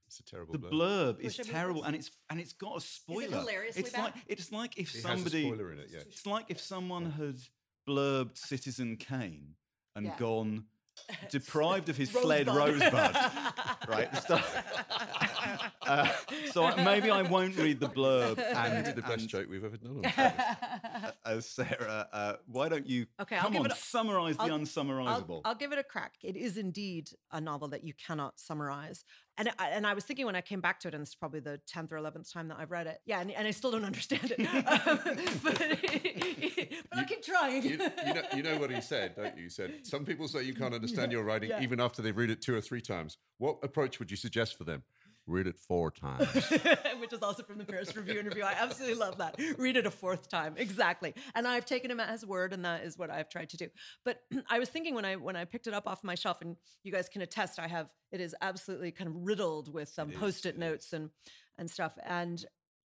[0.06, 0.72] It's a terrible The blurb.
[0.72, 3.38] blurb Who is should we terrible, and it's and it's got a spoiler.
[3.38, 4.02] hilariously it's bad?
[4.04, 5.44] like it's like if It has a somebody.
[5.46, 6.00] spoiler in it, yeah.
[6.00, 7.36] It's like if someone had
[7.88, 9.54] blurbed Citizen Kane
[9.94, 10.16] and Yeah.
[10.18, 10.64] gone
[11.30, 12.22] deprived of his Rosebud.
[12.46, 13.16] fled rosebud,
[13.88, 14.16] right?
[14.16, 14.56] Stuff.
[15.86, 16.06] Uh,
[16.52, 18.38] so maybe I won't read the blurb.
[18.38, 21.12] And, did the best and, joke we've ever done on the podcast.
[21.24, 24.42] uh, Sarah, uh, why don't you Okay, I'll come give on, it a- summarize the
[24.44, 25.40] I'll- unsummarizable?
[25.44, 26.14] I'll, I'll give it a crack.
[26.22, 29.04] It is indeed a novel that you cannot summarize.
[29.40, 31.14] And I, and I was thinking when I came back to it, and this is
[31.14, 33.00] probably the 10th or 11th time that I've read it.
[33.06, 34.40] Yeah, and, and I still don't understand it.
[34.60, 34.98] Um,
[35.42, 35.58] but
[36.90, 37.62] but I'll keep trying.
[37.62, 39.44] you, you, know, you know what he said, don't you?
[39.44, 41.62] He said, Some people say you can't understand your writing yeah.
[41.62, 43.16] even after they've read it two or three times.
[43.38, 44.82] What approach would you suggest for them?
[45.30, 46.26] Read it four times.
[47.00, 48.42] Which is also from the Paris Review interview.
[48.42, 49.40] I absolutely love that.
[49.58, 50.54] Read it a fourth time.
[50.56, 51.14] Exactly.
[51.34, 53.68] And I've taken him at his word, and that is what I've tried to do.
[54.04, 56.56] But I was thinking when I when I picked it up off my shelf, and
[56.82, 60.58] you guys can attest, I have it is absolutely kind of riddled with um, post-it
[60.58, 61.10] notes and
[61.58, 61.92] and stuff.
[62.04, 62.44] And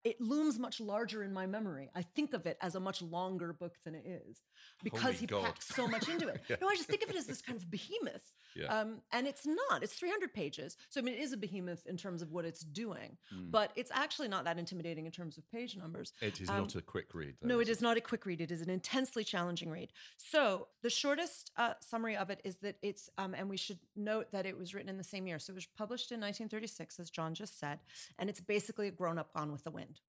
[0.04, 1.90] it looms much larger in my memory.
[1.94, 4.40] I think of it as a much longer book than it is
[4.82, 5.44] because Holy he God.
[5.44, 6.40] packs so much into it.
[6.60, 8.32] No, I just think of it as this kind of behemoth.
[8.56, 8.66] Yeah.
[8.66, 9.82] Um, and it's not.
[9.82, 10.76] It's 300 pages.
[10.88, 13.50] So, I mean, it is a behemoth in terms of what it's doing, Hmm.
[13.50, 16.12] but it's actually not that intimidating in terms of page numbers.
[16.20, 17.36] It is Um, not a quick read.
[17.40, 17.72] though, No, it it?
[17.72, 18.40] is not a quick read.
[18.40, 19.92] It is an intensely challenging read.
[20.16, 24.30] So, the shortest uh, summary of it is that it's, um, and we should note
[24.32, 25.38] that it was written in the same year.
[25.38, 27.80] So, it was published in 1936, as John just said,
[28.18, 30.00] and it's basically a grown up Gone with the Wind.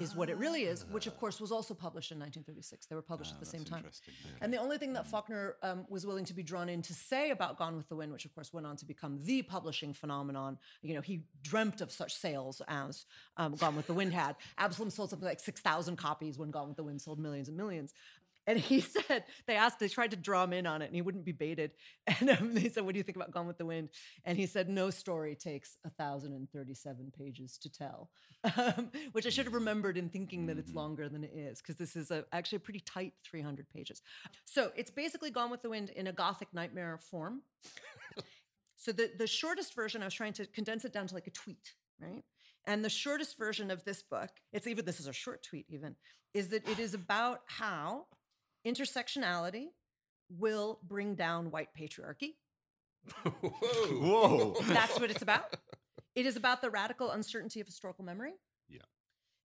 [0.00, 2.86] Is what it really is, which of course was also published in 1936.
[2.86, 3.78] They were published Ah, at the same time.
[3.78, 4.14] interesting.
[4.40, 7.30] And the only thing that Faulkner um, was willing to be drawn in to say
[7.30, 10.58] about Gone with the Wind, which of course went on to become the publishing phenomenon,
[10.82, 13.04] you know, he dreamt of such sales as
[13.36, 14.36] um, Gone with the Wind had.
[14.58, 17.92] Absalom sold something like 6,000 copies when Gone with the Wind sold millions and millions.
[18.46, 21.02] And he said, they asked, they tried to draw him in on it and he
[21.02, 21.72] wouldn't be baited.
[22.20, 23.90] And um, they said, What do you think about Gone with the Wind?
[24.24, 28.10] And he said, No story takes 1,037 pages to tell,
[28.56, 31.76] um, which I should have remembered in thinking that it's longer than it is, because
[31.76, 34.02] this is a, actually a pretty tight 300 pages.
[34.44, 37.42] So it's basically Gone with the Wind in a Gothic nightmare form.
[38.76, 41.30] so the, the shortest version, I was trying to condense it down to like a
[41.30, 42.24] tweet, right?
[42.66, 45.96] And the shortest version of this book, it's even, this is a short tweet even,
[46.34, 48.06] is that it is about how
[48.66, 49.66] intersectionality
[50.28, 52.34] will bring down white patriarchy.
[53.24, 53.30] Whoa.
[53.42, 54.54] Whoa.
[54.62, 55.56] That's what it's about.
[56.14, 58.32] It is about the radical uncertainty of historical memory.
[58.68, 58.80] Yeah.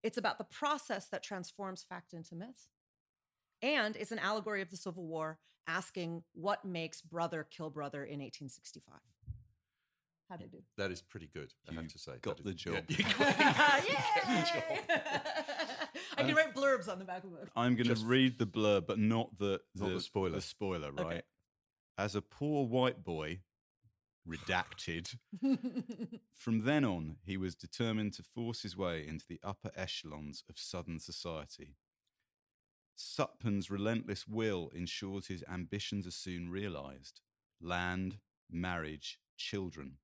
[0.01, 2.67] It's about the process that transforms fact into myth.
[3.61, 8.19] And it's an allegory of the Civil War asking what makes brother kill brother in
[8.19, 8.95] 1865.
[10.29, 10.57] How'd I do?
[10.77, 12.13] That is pretty good, I have to say.
[12.21, 12.83] got That the is- job.
[12.87, 14.81] Yeah, you got- Yay!
[16.23, 17.49] I can uh, write blurbs on the back of the book.
[17.55, 20.35] I'm going to read the blurb, but not the Not the spoiler.
[20.35, 21.03] The spoiler, Okay.
[21.03, 21.23] right?
[21.97, 23.41] As a poor white boy,
[24.27, 25.15] redacted.
[26.35, 30.57] From then on, he was determined to force his way into the upper echelons of
[30.57, 31.75] Southern society.
[32.95, 37.21] Sutpen's relentless will ensures his ambitions are soon realized
[37.61, 38.19] land,
[38.51, 39.97] marriage, children.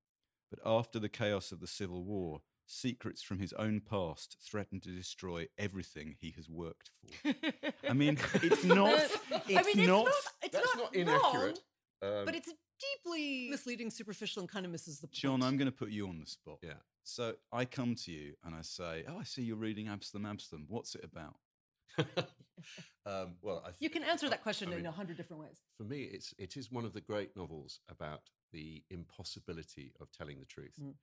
[0.49, 4.89] But after the chaos of the Civil War, secrets from his own past threaten to
[4.89, 6.91] destroy everything he has worked
[7.23, 7.33] for.
[7.89, 8.93] I mean, it's not.
[8.93, 9.17] It's,
[9.49, 10.05] I mean, it's not.
[10.05, 10.13] not.
[10.43, 11.59] It's That's not, not inaccurate.
[12.01, 12.53] wrong, Um, but it's
[13.03, 15.15] deeply misleading, superficial, and kind of misses the point.
[15.15, 16.59] John, I'm going to put you on the spot.
[16.61, 16.73] yeah.
[17.03, 20.65] So I come to you and I say, "Oh, I see you're reading Absalom, Absalom.
[20.67, 21.35] What's it about?"
[23.07, 25.59] um, well, I You can answer that question I in mean, a hundred different ways.
[25.77, 28.21] For me, it's it is one of the great novels about
[28.53, 30.75] the impossibility of telling the truth.
[30.81, 30.93] Mm.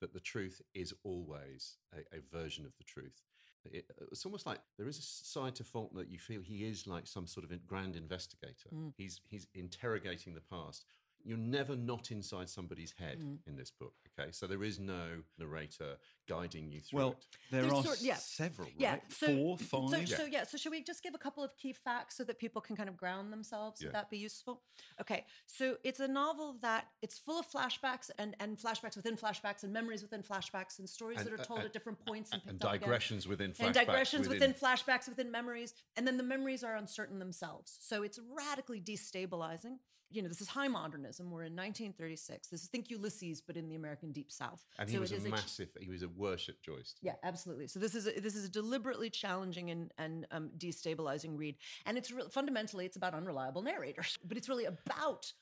[0.00, 3.22] That the truth is always a, a version of the truth.
[3.64, 6.86] It, it's almost like there is a side to Faulkner that you feel he is
[6.86, 8.68] like some sort of grand investigator.
[8.74, 8.92] Mm.
[8.96, 10.84] He's he's interrogating the past.
[11.24, 13.38] You're never not inside somebody's head Mm.
[13.46, 13.94] in this book.
[14.18, 17.26] Okay, so there is no narrator guiding you through Well, it.
[17.50, 18.14] there There's are sort- yeah.
[18.16, 19.02] several, right?
[19.12, 20.08] So, Four, so- five.
[20.08, 20.44] So, yeah.
[20.44, 22.88] So, should we just give a couple of key facts so that people can kind
[22.88, 23.80] of ground themselves?
[23.82, 23.88] Yeah.
[23.88, 24.62] Would that be useful?
[25.00, 25.26] Okay.
[25.46, 29.72] So, it's a novel that it's full of flashbacks and, and flashbacks within flashbacks and
[29.72, 32.40] memories within flashbacks and stories And- that are uh, told and- at different points and,
[32.46, 32.80] and picked again.
[32.80, 36.76] digressions within flashbacks and digressions within, within flashbacks within memories and then the memories are
[36.76, 39.78] uncertain themselves so it's radically destabilizing
[40.10, 43.68] you know this is high modernism we're in 1936 this is think ulysses but in
[43.68, 45.68] the american deep south And he so was it a massive.
[45.80, 46.98] He was a worship joist.
[47.02, 47.66] yeah, absolutely.
[47.66, 51.96] So this is a, this is a deliberately challenging and and um, destabilizing read, and
[51.98, 55.32] it's re- fundamentally it's about unreliable narrators, but it's really about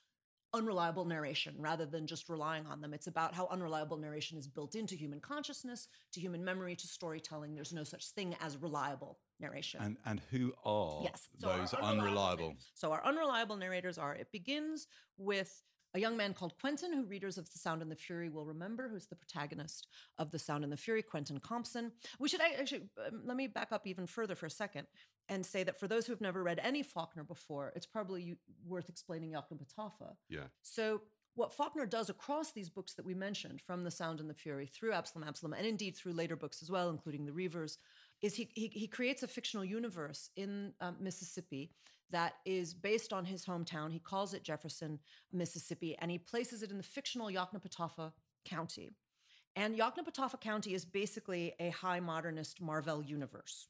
[0.53, 2.95] unreliable narration rather than just relying on them.
[2.95, 7.57] It's about how unreliable narration is built into human consciousness, to human memory, to storytelling.
[7.57, 9.81] There's no such thing as reliable narration.
[9.83, 11.29] And and who are Yes.
[11.41, 12.51] so those unreliable?
[12.51, 14.15] nar- So our unreliable narrators are.
[14.15, 15.61] It begins with
[15.95, 18.89] a young man called Quentin, who readers of The Sound and the Fury will remember,
[18.89, 21.93] who's the protagonist of The Sound and the Fury, Quentin Compson.
[22.19, 24.87] We should actually um, let me back up even further for a second
[25.29, 28.89] and say that for those who have never read any Faulkner before, it's probably worth
[28.89, 30.15] explaining Yoknapatawpha.
[30.29, 30.45] Yeah.
[30.63, 31.01] So
[31.37, 34.67] what Faulkner does across these books that we mentioned, from The Sound and the Fury
[34.67, 37.79] through Absalom, Absalom, and indeed through later books as well, including The Reivers,
[38.23, 41.71] is he he, he creates a fictional universe in um, Mississippi
[42.11, 43.93] that is based on his hometown.
[43.93, 44.99] He calls it Jefferson,
[45.33, 48.13] Mississippi, and he places it in the fictional Yoknapatawpha
[48.45, 48.93] County.
[49.57, 53.69] And Yoknapatawpha County is basically a high modernist Marvel universe.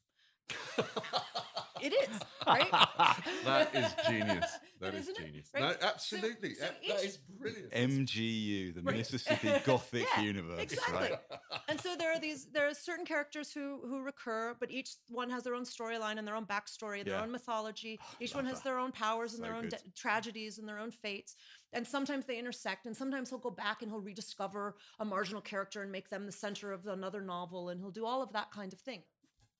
[1.81, 2.69] It is, right?
[3.43, 4.51] That is genius.
[4.79, 5.25] That is Isn't it?
[5.25, 5.49] genius.
[5.53, 5.61] Right?
[5.63, 6.55] No, absolutely.
[6.55, 7.71] so That- each- that is brilliant.
[7.73, 8.97] MGU, the Right.
[8.97, 10.59] Mississippi Gothic Yeah, Universe.
[10.61, 11.09] exactly.
[11.11, 11.19] Right?
[11.67, 15.29] and so there are these there are certain characters who who recur but each one
[15.29, 17.23] has their own storyline and their own backstory and their Yeah.
[17.23, 18.63] own mythology oh, each one has that.
[18.65, 19.71] their own powers and their own good.
[19.83, 21.35] de- tragedies and their own fates
[21.73, 25.81] and sometimes they intersect and sometimes he'll go back and he'll rediscover a marginal character
[25.81, 28.71] and make them the center of another novel and he'll do all of that kind
[28.73, 29.03] of thing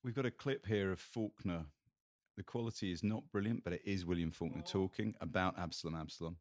[0.03, 1.65] We've got a clip here of Faulkner.
[2.37, 6.37] The quality is not brilliant, but it is William Faulkner talking about Absalom, Absalom.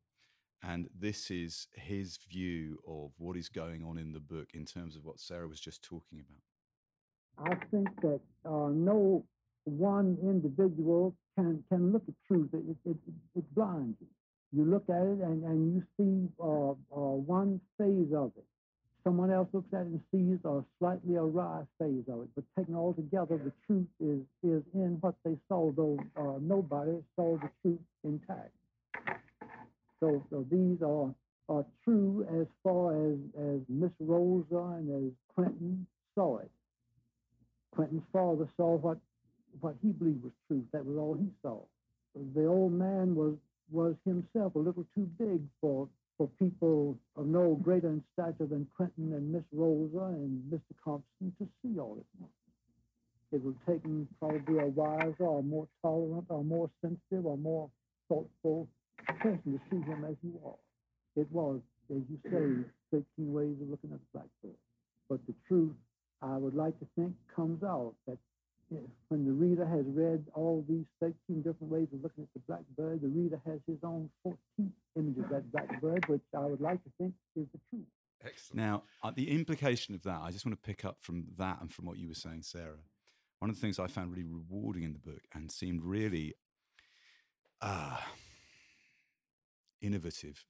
[0.62, 4.96] And this is his view of what is going on in the book in terms
[4.96, 7.52] of what Sarah was just talking about.
[7.52, 9.24] I think that uh, no
[9.64, 12.50] one individual can can look at truth.
[12.52, 12.96] It, it, it,
[13.37, 14.07] it blinds you.
[14.52, 18.44] You look at it and, and you see uh, uh, one phase of it.
[19.04, 22.28] Someone else looks at it and sees a slightly awry phase of it.
[22.34, 26.92] But taken all together, the truth is is in what they saw, though uh, nobody
[27.14, 28.50] saw the truth intact.
[30.00, 31.14] So, so these are
[31.50, 36.50] are true as far as as Miss Rosa and as Quentin saw it.
[37.72, 38.98] Quentin's father saw what
[39.60, 40.64] what he believed was truth.
[40.72, 41.60] That was all he saw.
[42.34, 43.34] The old man was
[43.70, 45.88] was himself a little too big for
[46.18, 50.74] for people of no greater in stature than Quentin and Miss Rosa and Mr.
[50.85, 52.33] Compson to see all at once.
[53.33, 57.70] It would take them probably a wiser or more tolerant or more sensitive or more
[58.09, 58.68] thoughtful
[59.20, 60.59] person to see him as he was.
[61.16, 62.70] It was, as you say,
[63.18, 64.59] 13 ways of looking at the blackbird.
[65.09, 65.74] But the truth
[66.22, 68.18] I would like to think comes out that
[69.09, 73.03] when the reader has read all these 13 different ways of looking at the blackbird,
[73.03, 76.90] the reader has his own 14th image of that blackbird, which I would like to
[76.98, 77.87] think is the truth.
[78.24, 78.57] Excellent.
[78.57, 81.72] Now, uh, the implication of that, I just want to pick up from that and
[81.72, 82.79] from what you were saying, Sarah.
[83.40, 86.35] One of the things I found really rewarding in the book and seemed really
[87.61, 87.98] uh,
[89.83, 90.44] innovative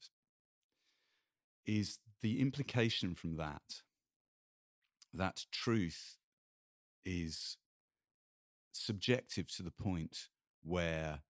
[1.66, 3.62] is the implication from that
[5.14, 6.16] that truth
[7.05, 7.57] is
[8.76, 10.28] subjective to the point
[10.62, 11.20] where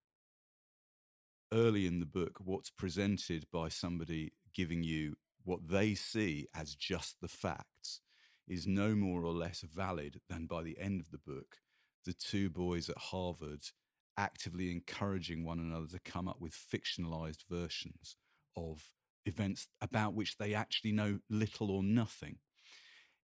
[1.52, 7.20] early in the book, what's presented by somebody giving you what they see as just
[7.20, 8.00] the facts
[8.48, 11.56] is no more or less valid than by the end of the book,
[12.04, 13.60] the two boys at Harvard
[14.16, 18.16] actively encouraging one another to come up with fictionalized versions
[18.56, 18.82] of
[19.26, 22.36] events about which they actually know little or nothing.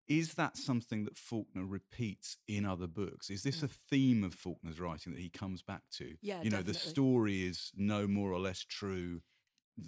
[0.09, 3.29] Is that something that Faulkner repeats in other books?
[3.29, 3.73] Is this a mm.
[3.89, 6.15] theme of Faulkner's writing that he comes back to?
[6.21, 9.21] Yeah, you know, the story is no more or less true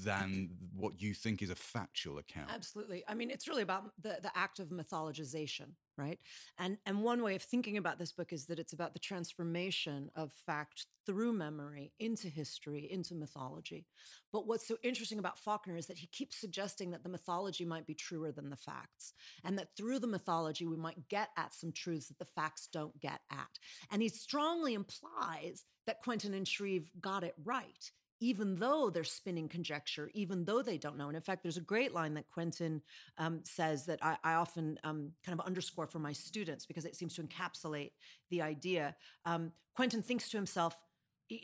[0.04, 2.50] than what you think is a factual account.
[2.54, 3.04] Absolutely.
[3.08, 6.20] I mean, it's really about the, the act of mythologization, right?
[6.58, 10.10] And and one way of thinking about this book is that it's about the transformation
[10.16, 13.88] of fact through memory into history, into mythology.
[14.32, 17.88] But what's so interesting about Faulkner is that he keeps suggesting that the mythology might
[17.88, 21.72] be truer than the facts, and that through the mythology we might get at some
[21.72, 23.60] truths that the facts don't get at.
[23.92, 29.50] And he strongly implies that Quentin and Shreve got it right even though they're spinning
[29.50, 31.08] conjecture, even though they don't know.
[31.08, 32.82] And in fact, there's a great line that Quentin
[33.18, 36.96] um, says that I, I often um, kind of underscore for my students because it
[36.96, 37.92] seems to encapsulate
[38.30, 38.96] the idea.
[39.26, 40.78] Um, Quentin thinks to himself,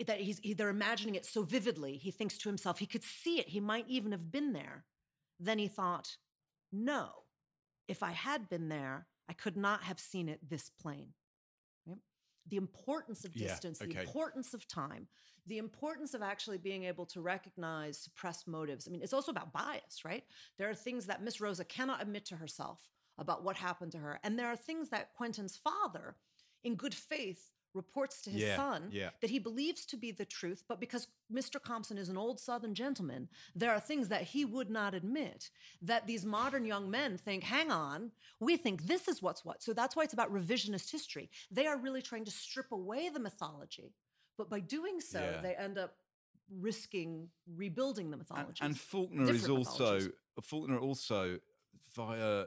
[0.06, 1.98] that he's he, they're imagining it so vividly.
[1.98, 3.48] He thinks to himself, he could see it.
[3.48, 4.86] He might even have been there.
[5.40, 6.18] Then he thought,
[6.72, 7.10] no,
[7.88, 11.13] if I had been there, I could not have seen it this plain.
[12.50, 15.08] The importance of Yeah, distance, the importance of time,
[15.48, 18.88] the importance of actually being able to recognize suppressed motives.
[18.88, 20.24] I mean, it's also about bias, right?
[20.58, 24.20] There are things that Miss Rosa cannot admit to herself about what happened to her.
[24.24, 26.16] And there are things that Quentin's father,
[26.64, 29.10] in good faith, reports to his Yeah, son yeah.
[29.21, 30.63] that he believes to be the truth.
[30.67, 31.62] But because Mr.
[31.62, 35.49] Compson is an old Southern gentleman, there are things that he would not admit
[35.82, 39.62] that these modern young men think, hang on, we think this is what's what.
[39.62, 41.30] So that's why it's about revisionist history.
[41.51, 43.93] They are really trying to strip away the mythology.
[44.38, 45.41] But by doing so, Yeah.
[45.41, 45.95] they end up
[46.49, 48.60] risking rebuilding the mythology.
[48.62, 49.99] and Faulkner is also.
[50.41, 51.39] Faulkner also
[51.93, 52.45] via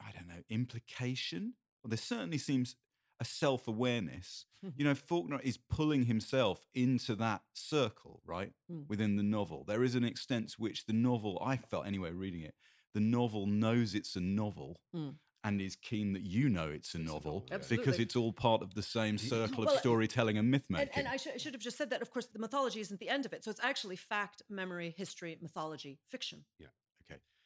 [0.00, 1.54] I don't know implication.
[1.82, 2.74] Well, there certainly seems
[3.20, 4.44] a self awareness.
[4.76, 8.88] you know, Faulkner is pulling himself into that circle, right, Mm.
[8.88, 9.62] within the novel.
[9.64, 12.54] There is an extent to which the novel, I felt anyway, reading it,
[12.92, 14.80] the novel knows it's a novel.
[14.94, 15.14] Mm.
[15.44, 18.82] And is keen that you know it's a novel because it's all part of the
[18.82, 20.92] same circle Well, of storytelling and myth And, making.
[20.96, 23.08] and I, should, I should have just said that, of course, the mythology isn't the
[23.08, 23.44] end of it.
[23.44, 26.44] So it's actually fact, memory, history, mythology, fiction.
[26.60, 26.70] Okay.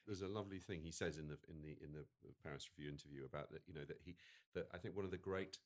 [0.06, 2.90] There's a lovely thing he says in the in the in the uh, Paris Review
[2.90, 3.62] interview about that.
[3.66, 4.16] You know that he
[4.54, 5.58] that I think one of the great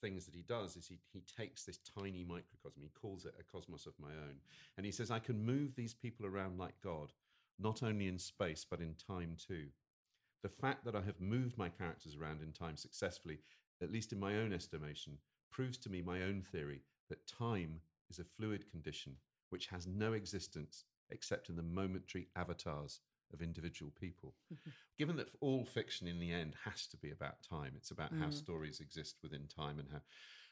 [0.00, 2.82] things that he does is he he takes this tiny microcosm.
[2.82, 4.36] He calls it a cosmos of my own,
[4.76, 7.12] and he says I can move these people around like God,
[7.58, 9.66] not only in space but in time too.
[10.42, 13.40] The fact that I have moved my characters around in time successfully,
[13.82, 15.18] at least in my own estimation,
[15.50, 19.16] proves to me my own theory that time is a fluid condition
[19.50, 23.00] which has no existence except in the momentary avatars
[23.32, 24.34] of individual people.
[24.98, 28.26] Given that all fiction in the end has to be about time, it's about how
[28.26, 28.32] Mm.
[28.32, 30.02] stories exist within time and how.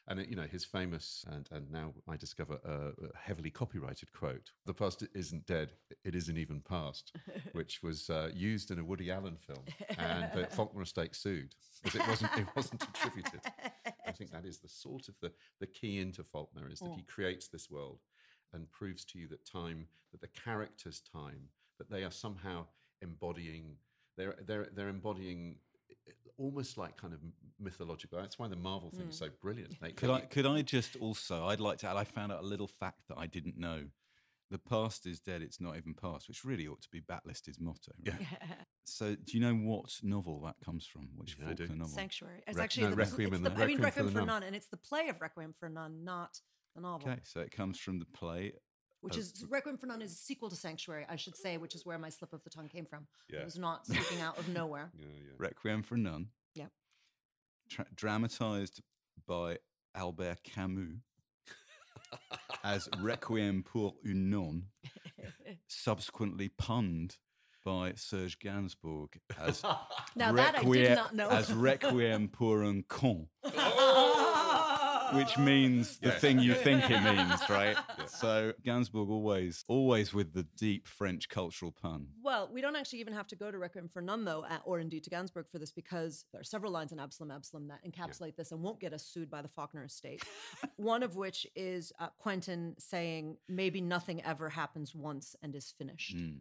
[0.09, 4.51] And uh, you know his famous and and now I discover a heavily copyrighted quote:
[4.65, 5.73] "The past isn't dead;
[6.05, 7.13] it isn't even past,"
[7.51, 9.65] which was uh, used in a Woody Allen film,
[9.97, 13.41] and the Faulkner estate sued because it wasn't it wasn't attributed.
[14.07, 17.01] I think that is the sort of the the key into Faulkner is that he
[17.01, 17.99] creates this world
[18.53, 22.65] and proves to you that time, that the characters' time, that they are somehow
[23.01, 23.77] embodying.
[24.17, 25.57] They're they're they're embodying
[25.89, 27.19] eh, almost like kind of
[27.59, 28.19] mythological.
[28.19, 29.79] That's why the Marvel thing is so brilliant.
[29.81, 32.41] They, Could they- I could I just also I'd like to add I found out
[32.43, 33.83] a little fact that I didn't know.
[34.49, 37.91] The past is dead, it's not even past, which really ought to be Backlisted's motto.
[38.05, 38.15] Right?
[38.85, 41.09] So do you know what novel that comes from?
[41.17, 41.65] Which Yeah, I do.
[41.67, 41.93] Faulkner novel?
[41.93, 42.43] Sanctuary.
[42.47, 44.11] It's Re- actually no, the, Requiem it's the, the- I mean Requiem for Requiem the
[44.13, 44.27] for Nun.
[44.27, 46.39] Nun, and it's the play of Requiem for Nun, not
[46.75, 47.09] the novel.
[47.09, 48.53] Okay, so it comes from the play.
[49.01, 49.19] Which Oh.
[49.19, 51.97] is Requiem for Nun is a sequel to Sanctuary, I should say, which is where
[51.99, 53.07] my slip of the tongue came from.
[53.29, 53.39] Yeah.
[53.41, 54.91] It was not speaking out of nowhere.
[54.97, 55.31] yeah, yeah.
[55.37, 56.27] Requiem for Nun.
[56.55, 56.71] Yep.
[57.69, 58.81] Tra- dramatized
[59.27, 59.57] by
[59.93, 60.95] Albert Camus
[62.63, 64.63] as Requiem pour une nonne,
[65.67, 67.17] subsequently punned
[67.65, 69.61] by Serge Gainsbourg as
[70.15, 71.29] Now that I did Requiem- not know.
[71.29, 73.49] as Requiem pour un con, oh,
[75.13, 76.21] which means the Yes.
[76.21, 77.77] thing you think it means, right?
[78.07, 82.07] So Gainsbourg always, always with the deep French cultural pun.
[82.21, 84.79] Well, we don't actually even have to go to Requiem for Nun, though, uh, or
[84.79, 88.35] indeed to Gainsbourg for this, because there are several lines in Absalom Absalom that encapsulate
[88.35, 90.23] this and won't get us sued by the Faulkner estate.
[90.77, 96.17] One of which is uh, Quentin saying, maybe nothing ever happens once and is finished.
[96.17, 96.39] Mm.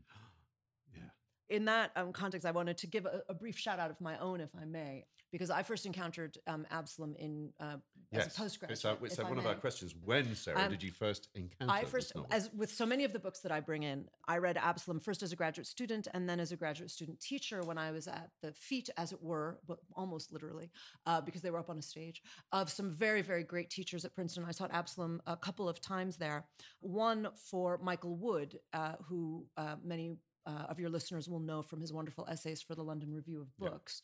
[1.48, 4.18] In that um, context, I wanted to give a, a, brief shout out of my
[4.18, 7.76] own, if I may, because I first encountered um, Absalom in uh,
[8.10, 8.26] yes.
[8.26, 8.78] as a postgraduate.
[8.78, 11.72] So, so one of our questions: When, Sarah, Um, did you first encounter?
[11.72, 14.56] I first, as with so many of the books that I bring in, I read
[14.56, 17.92] Absalom first as a graduate student and then as a graduate student teacher when I
[17.92, 20.70] was at the feet, as it were, but almost literally,
[21.06, 22.22] uh, because they were up on a stage,
[22.52, 24.44] of some very, very great teachers at Princeton.
[24.46, 26.46] I taught Absalom a couple of times there.
[26.80, 30.16] One for Michael Wood, uh, who uh, many
[30.46, 33.56] uh, of your listeners will know from his wonderful essays for the London Review of.
[33.58, 34.02] Books.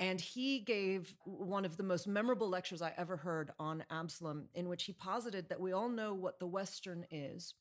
[0.00, 4.68] And he gave one of the most memorable lectures I ever heard on Absalom, in
[4.68, 7.54] which he posited that we all know what the Western is.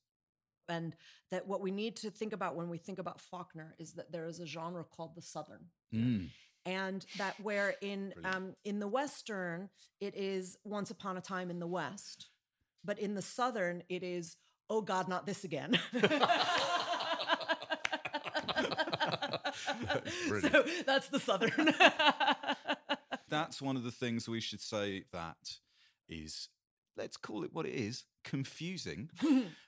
[0.69, 0.95] And
[1.31, 4.27] that what we need to think about when we think about Faulkner is that there
[4.27, 5.65] is a genre called the Southern.
[5.93, 6.29] Mm.
[6.65, 9.69] And that where in um, in the Western,
[10.01, 12.27] it is once upon a time in the West.
[12.83, 14.35] But in the Southern, it is,
[14.69, 15.79] oh God, not this again.
[20.41, 21.51] so that's the Southern.
[23.29, 25.57] That's one of the things we should say that
[26.07, 26.47] is,
[26.95, 29.09] let's call it what it is, confusing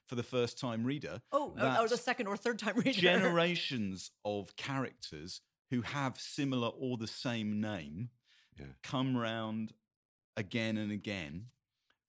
[0.05, 1.21] for the first time reader.
[1.33, 2.91] oh, oh, the second or third time reader.
[2.93, 5.41] generations of characters
[5.71, 8.09] who have similar or the same name
[8.57, 8.67] Yeah.
[8.81, 9.73] come round
[10.37, 11.47] again and again.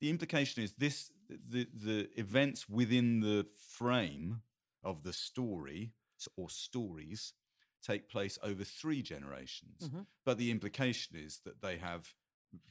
[0.01, 3.47] The implication is this the the events within the
[3.77, 4.43] frame
[4.85, 5.93] of the story
[6.37, 7.33] or stories
[7.83, 9.89] take place over three generations.
[9.89, 10.07] Mhm.
[10.25, 12.15] But the implication is that they have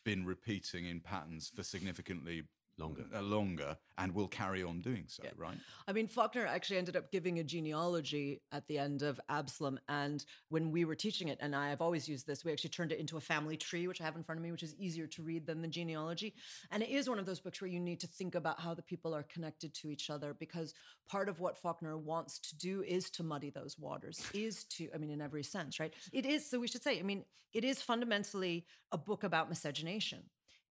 [0.03, 2.43] been repeating in patterns for significantly
[2.79, 3.05] Longer.
[3.13, 5.31] uh, longer and will carry on doing so, Yeah.
[5.35, 5.57] right?
[5.87, 9.77] I mean, Faulkner actually ended up giving a genealogy at the end of Absalom.
[9.89, 12.91] And when we were teaching it, and I have always used this, we actually turned
[12.93, 15.05] it into a family tree, which I have in front of me, which is easier
[15.07, 16.33] to read than the genealogy.
[16.71, 18.81] And it is one of those books where you need to think about how the
[18.81, 20.73] people are connected to each other, because
[21.09, 24.97] part of what Faulkner wants to do is to muddy those waters, is to, I
[24.97, 25.93] mean, in every sense, right?
[26.13, 30.23] It is, so we should say, I mean, it is fundamentally a book about miscegenation.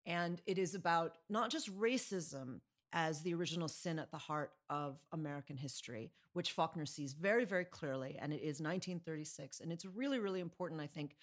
[0.09, 4.97] And it is about not just racism as the original sin at the heart of
[5.11, 8.17] American history, which Faulkner sees very, very clearly.
[8.19, 9.59] And it is 1936.
[9.59, 11.15] And it's really, really important, I think,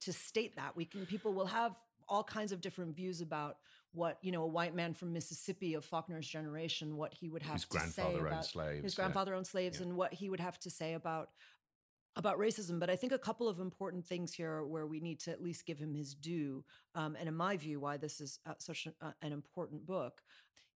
[0.00, 0.74] to state that.
[0.74, 1.76] We can people will have
[2.08, 3.58] all kinds of different views about
[3.92, 7.54] what, you know, a white man from Mississippi of Faulkner's generation, what he would have
[7.54, 8.82] His to say grandfather owned about slaves.
[8.84, 8.96] his yeah.
[8.96, 9.86] grandfather owned slaves Yeah.
[9.86, 11.28] and what he would have to say about
[12.16, 15.30] about racism but i think a couple of important things here where we need to
[15.30, 18.52] at least give him his due um, and in my view why this is uh,
[18.58, 20.22] such an, uh, an important book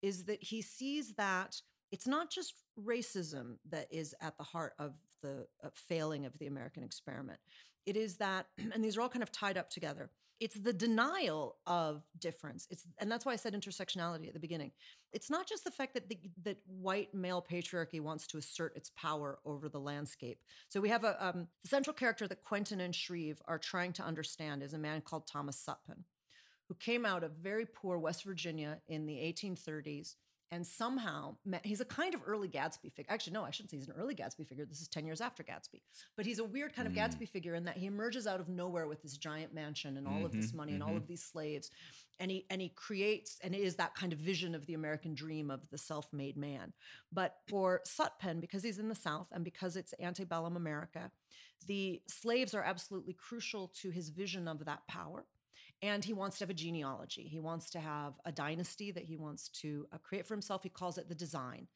[0.01, 1.59] is that he sees that
[1.91, 6.47] it's not just racism that is at the heart of the uh, failing of the
[6.47, 7.39] american experiment.
[7.85, 10.09] It is that and these are all kind of tied up together
[10.39, 14.71] it's the denial of difference it's and that's why i said intersectionality at the beginning
[15.15, 18.91] it's not just the fact that the, that white male patriarchy wants to assert its
[18.97, 20.39] power over the landscape.
[20.67, 24.03] So we have a um, the central character that Quentin and Shreve are trying to
[24.03, 26.03] understand is a man called Thomas Sutpen,
[26.67, 30.15] who came out of very poor West Virginia in the 1830s.
[30.51, 33.11] And somehow, ma- he's a kind of early Gatsby figure.
[33.11, 34.63] Actually, no, I shouldn't say he's an early Gatsby figure.
[34.65, 35.81] This is 10 years after Gatsby.
[36.15, 36.97] But he's a weird kind of Mm.
[36.97, 40.23] Gatsby figure in that he emerges out of nowhere with this giant mansion and all
[40.23, 40.97] of this Mhm, money and all mhm.
[40.97, 41.71] of these slaves
[42.19, 45.13] and he and he creates and it is that kind of vision of the American
[45.15, 46.71] dream of the self-made man.
[47.11, 51.11] But for Sutpen, because he's in the South and because it's antebellum America,
[51.65, 55.25] the slaves are absolutely crucial to his vision of that power.
[55.81, 57.23] And he wants to have a genealogy.
[57.23, 60.63] He wants to have a dynasty that he wants to uh, create for himself.
[60.63, 61.67] He calls it the design.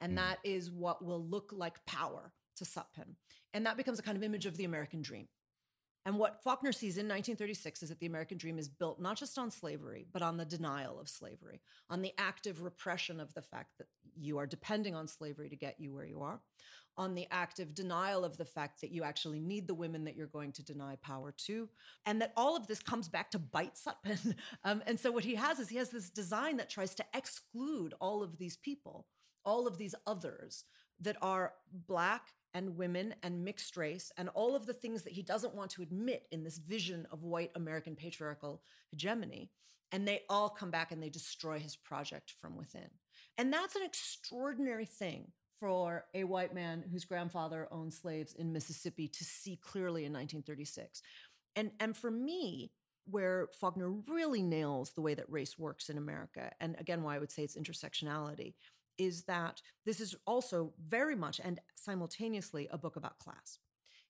[0.00, 0.16] And Mm.
[0.16, 3.16] that is what will look like power to Sutpen.
[3.52, 5.28] And that becomes a kind of image of the American dream.
[6.06, 9.36] And what Faulkner sees in 1936 is that the American dream is built not just
[9.36, 13.76] on slavery, but on the denial of slavery, on the active repression of the fact
[13.78, 16.40] that you are depending on slavery to get you where you are,
[16.98, 20.26] on the active denial of the fact that you actually need the women that you're
[20.26, 21.68] going to deny power to,
[22.04, 24.34] and that all of this comes back to bite Sutpen.
[24.64, 27.94] Um, and so what he has is he has this design that tries to exclude
[28.00, 29.06] all of these people,
[29.44, 30.64] all of these others
[31.00, 31.54] that are
[31.86, 35.70] black and women and mixed race and all of the things that he doesn't want
[35.70, 39.50] to admit in this vision of white American patriarchal hegemony.
[39.92, 42.90] And they all come back and they destroy his project from within.
[43.38, 49.08] And that's an extraordinary thing for a white man whose grandfather owned slaves in Mississippi
[49.08, 51.02] to see clearly in 1936.
[51.56, 52.72] And, and for me,
[53.10, 57.18] where Faulkner really nails the way that race works in America, and again, why I
[57.18, 58.54] would say it's intersectionality,
[58.98, 63.58] is that this is also very much and simultaneously a book about class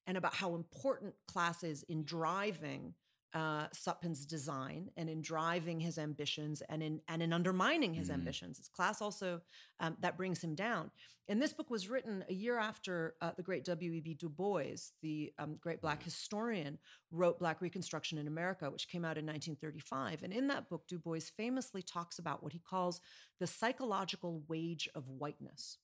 [0.06, 2.94] and about how important class is in driving
[3.34, 8.14] uh, Sutpen's design and in driving his ambitions and in and in undermining his Mm.
[8.14, 8.58] ambitions.
[8.58, 9.42] His class also
[9.80, 10.90] um, that brings him down.
[11.30, 14.14] And this book was written a year after uh, the great W.E.B.
[14.14, 16.78] Du Bois, the um, great Black historian,
[17.10, 20.22] wrote Black Reconstruction in America, which came out in 1935.
[20.22, 23.02] And in that book, Du Bois famously talks about what he calls
[23.40, 25.76] the psychological wage of whiteness.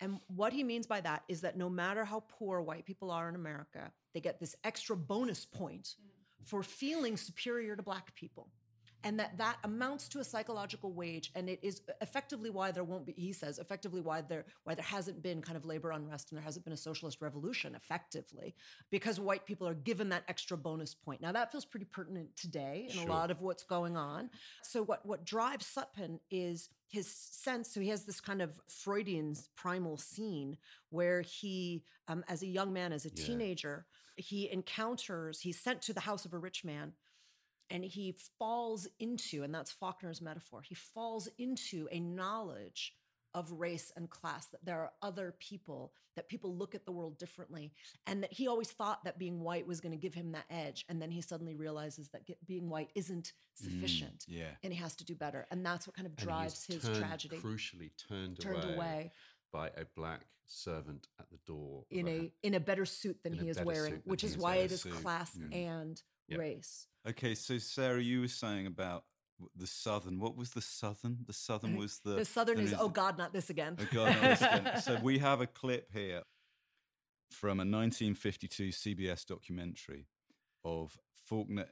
[0.00, 3.28] And what he means by that is that no matter how poor white people are
[3.28, 5.94] in America, they get this extra bonus point
[6.46, 8.48] for feeling superior to black people.
[9.04, 13.06] And that that amounts to a psychological wage, and it is effectively why there won't
[13.06, 13.12] be.
[13.12, 16.44] He says effectively why there why there hasn't been kind of labor unrest and there
[16.44, 18.56] hasn't been a socialist revolution effectively
[18.90, 21.20] because white people are given that extra bonus point.
[21.20, 24.28] Now that feels pretty pertinent today in a lot of what's going on.
[24.62, 27.72] So what what drives Sutpen is his sense.
[27.72, 30.56] So he has this kind of Freudian primal scene
[30.90, 33.26] where he, um, as a young man, as a Yeah.
[33.26, 33.86] teenager,
[34.16, 35.40] he encounters.
[35.40, 36.92] He's sent to the house of a rich man.
[37.68, 42.94] And he falls into, and that's Faulkner's metaphor, he falls into a knowledge
[43.34, 47.18] of race and class, that there are other people, that people look at the world
[47.18, 47.72] differently,
[48.06, 50.86] and that he always thought that being white was going to give him that edge.
[50.88, 54.50] And then he suddenly realizes that get, being white isn't sufficient Mm, yeah.
[54.62, 55.46] and he has to do better.
[55.50, 57.36] And that's what kind of drives his turned- tragedy.
[57.38, 59.12] Crucially turned, Turned away, away.
[59.52, 61.84] By a black servant at the door.
[61.90, 64.56] in a a in a better suit than he is wearing, which is is why
[64.56, 65.56] it is Suit, class yeah.
[65.56, 66.38] and Yeah.
[66.38, 66.86] race.
[67.08, 69.04] Okay, so Sarah, you were saying about
[69.54, 70.18] the southern.
[70.18, 71.18] What was the southern?
[71.26, 73.76] The southern was the The southern is the- oh God, not this again.
[73.78, 74.80] Oh God, not this again.
[74.82, 76.22] So we have a clip here
[77.30, 80.06] from a 1952 CBS documentary
[80.64, 81.66] of Faulkner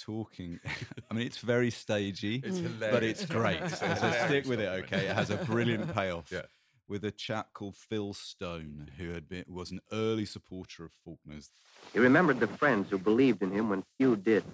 [0.00, 0.60] talking.
[1.10, 2.78] I mean, it's very stagey, It's Mm.
[2.78, 3.60] but it's great.
[3.70, 5.06] So, so stick with it, okay?
[5.06, 6.30] It has a brilliant payoff.
[6.30, 6.42] Yeah.
[6.88, 11.50] With a chap called Phil Stone, who had been was an early supporter of Faulkner's.
[11.92, 14.44] He remembered the friends who believed in him when few did.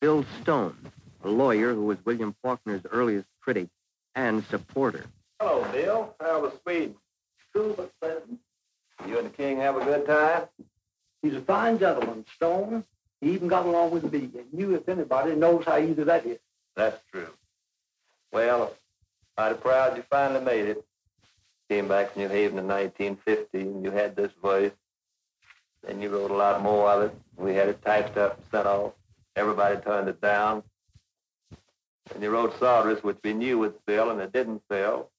[0.00, 0.90] Phil Stone,
[1.22, 3.68] a lawyer who was William Faulkner's earliest critic
[4.14, 5.04] and supporter.
[5.38, 6.14] Hello, Bill.
[6.18, 6.94] How was Sweden?
[7.54, 8.38] Cool but pleasant.
[9.06, 10.44] You and the king have a good time?
[11.20, 12.84] He's a fine gentleman, Stone.
[13.20, 16.38] He even got along with me, and you, if anybody, knows how easy that is.
[16.74, 17.28] That's true.
[18.32, 18.74] Well,
[19.36, 20.86] mighty proud you finally made it.
[21.90, 24.70] Back from New Haven in 1950, and you had this voice.
[25.82, 27.14] Then you wrote a lot more of it.
[27.36, 28.92] We had it typed up and sent off.
[29.34, 30.62] Everybody turned it down.
[32.14, 35.10] And you wrote Sartoris, which we knew would sell, and it didn't sell.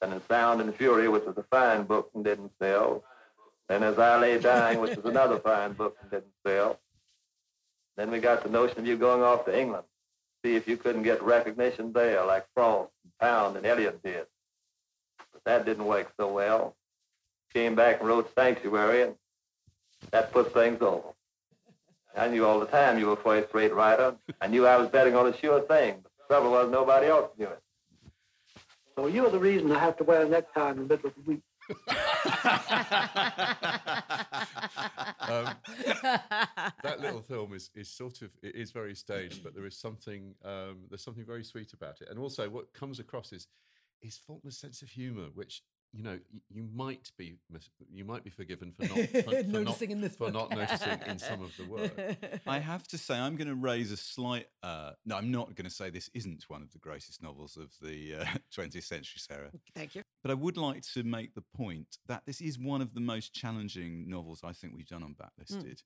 [0.00, 3.04] And then Sound and Fury, which was a fine book and didn't sell.
[3.68, 6.80] Then As I Lay Dying, which was another fine book and didn't sell.
[7.98, 9.84] Then we got the notion of you going off to England
[10.42, 14.26] see if you couldn't get recognition there like Frost, and Pound, and Eliot did.
[15.44, 16.76] But that didn't work so well.
[17.52, 19.14] Came back and wrote Sanctuary, and
[20.10, 21.08] that put things over.
[22.16, 24.16] I knew all the time you were a first-rate writer.
[24.40, 27.30] I knew I was betting on a sure thing, but the trouble was nobody else
[27.38, 27.60] knew it.
[28.96, 31.22] So you're the reason I have to wear a necktie in the middle of the
[31.22, 31.40] week.
[35.20, 35.54] um,
[36.82, 40.34] that little film is is sort of it is very staged, but there is something
[40.44, 43.46] um, there's something very sweet about it, and also what comes across is
[44.02, 48.30] is Faulkner's sense of humour, which you know you might be mis- you might be
[48.30, 50.34] forgiven for not for, for Noticing not, in this for book.
[50.34, 52.40] not noticing in some of the work.
[52.46, 54.46] I have to say, I'm going to raise a slight.
[54.62, 57.70] Uh, no, I'm not going to say this isn't one of the greatest novels of
[57.82, 58.24] the uh,
[58.56, 59.50] 20th century, Sarah.
[59.74, 60.02] Thank you.
[60.22, 63.34] But I would like to make the point that this is one of the most
[63.34, 65.82] challenging novels I think we've done on Backlisted.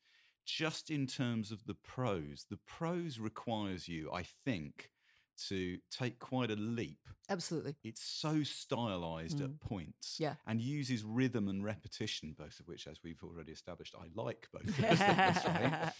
[0.47, 4.91] Just in terms of the prose, the prose requires you, I think,
[5.49, 6.99] to take quite a leap.
[7.29, 7.77] Absolutely.
[7.83, 9.45] It's so stylized Mm.
[9.45, 10.37] at points Yeah.
[10.47, 14.69] and uses rhythm and repetition, both of which, as we've already established, I like both
[14.69, 15.93] of those things,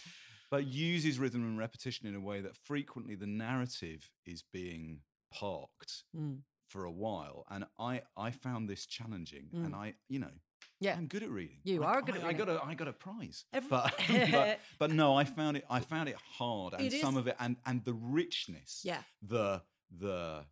[0.51, 6.03] but uses rhythm and repetition in a way that frequently the narrative is being parked
[6.15, 6.43] Mm.
[6.67, 9.77] for a while and i i found this challenging and Mm.
[9.77, 10.31] i you know
[10.79, 10.95] Yeah.
[10.97, 12.87] i'm good at reading You I- are good I, at I got a i got
[12.87, 13.93] a prize Every- but,
[14.31, 17.27] but but no i found it i found it hard and It some is- of
[17.27, 19.01] it and and the richness Yeah.
[19.21, 19.61] the
[19.97, 20.43] the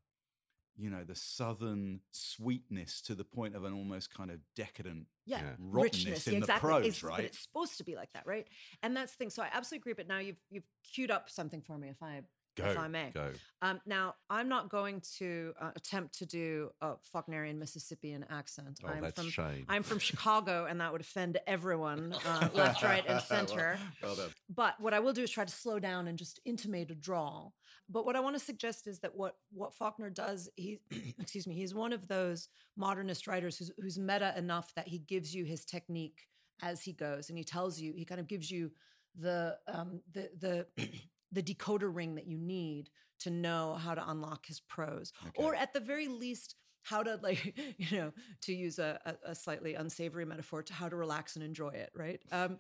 [0.76, 5.38] you know the southern sweetness to the point of an almost kind of decadent Yeah.
[5.42, 5.50] Yeah.
[5.60, 6.28] rottenness Richness.
[6.28, 6.70] in yeah, the exactly.
[6.70, 8.48] prose It's- But right it's supposed to be like that, right?
[8.82, 9.30] And that's the thing.
[9.30, 9.94] So I absolutely agree.
[9.94, 12.22] But now you've you've queued up something for me, if I
[12.56, 13.10] Go, if I may.
[13.14, 13.32] go.
[13.62, 18.80] Um, now, I'm not going to uh, attempt to do a Faulknerian Mississippian accent.
[18.84, 19.66] Oh, I'm that's from shame.
[19.68, 23.80] I'm from Chicago, and that would offend everyone, uh, left, right, and center.
[24.02, 24.30] Well, well.
[24.54, 27.54] But what I will do is try to slow down and just intimate a drawl.
[27.90, 30.80] But what I want to suggest is that what what Faulkner does, he
[31.20, 35.34] excuse me, he's one of those modernist writers who's who's meta enough that he gives
[35.34, 36.28] you his technique
[36.62, 38.72] as he goes, and he tells you, he kind of gives you
[39.20, 40.68] the um, the the
[41.34, 45.74] the decoder ring that you need to know how to unlock his prose, or at
[45.74, 48.12] the very least, how to like you know
[48.42, 51.92] to use a, a, a slightly unsavory metaphor to how to relax and enjoy it,
[51.96, 52.22] right?
[52.32, 52.60] Um,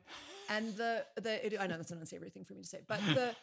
[0.49, 2.99] and the the it, I know that's an unsavory thing for me to say, but
[3.13, 3.35] the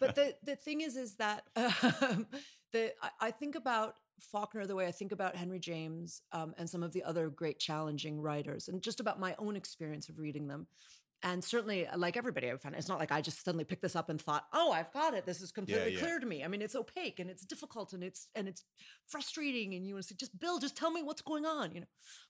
[0.00, 2.26] but the the thing is is that um,
[2.72, 6.68] the I, I think about Faulkner the way I think about Henry James um, and
[6.68, 10.46] some of the other great challenging writers, and just about my own experience of reading
[10.46, 10.66] them.
[11.22, 13.96] And certainly, uh, like everybody, I found it's not like I just suddenly picked this
[13.96, 15.26] up and thought, "Oh, I've got it.
[15.26, 15.98] This is completely yeah.
[15.98, 18.64] clear to me." I mean, it's opaque and it's difficult and it's and it's
[19.06, 21.80] frustrating, and you want to say, "Just Bill, just tell me what's going on," you
[21.80, 21.86] know.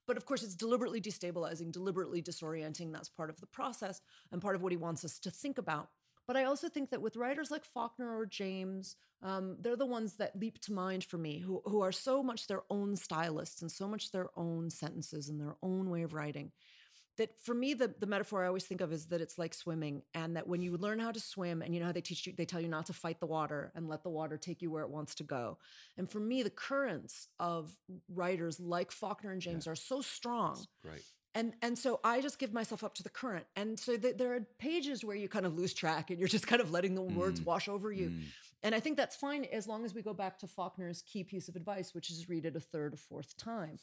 [0.07, 2.93] But of course, it's deliberately destabilizing, deliberately disorienting.
[2.93, 4.01] That's part of the process
[4.33, 5.91] and part of what he wants us to think about.
[6.27, 10.15] But I also think that with writers like Faulkner or James, um, they're the ones
[10.17, 13.73] that leap to mind for me, who, who are so much their own stylists and
[13.73, 16.53] so much their own sentences and their own way of writing.
[17.19, 20.03] That for me, the, the metaphor I always think of is that it's like swimming,
[20.15, 22.33] and that when you learn how to swim, and you know how they teach you,
[22.37, 24.83] they tell you not to fight the water and let the water take you where
[24.85, 25.59] it wants to go.
[25.97, 27.77] And for me, the currents of
[28.09, 31.03] writers like Faulkner and James are so strong Great.
[31.35, 34.35] and and so I just give myself up to the current, and so th- there
[34.35, 37.03] are pages where you kind of lose track, and you're just kind of letting the
[37.03, 37.47] words Mm.
[37.47, 38.11] wash over you.
[38.11, 38.23] Mm.
[38.65, 41.49] And I think that's fine as long as we go back to Faulkner's key piece
[41.49, 43.79] of advice, which is read it a third or fourth time.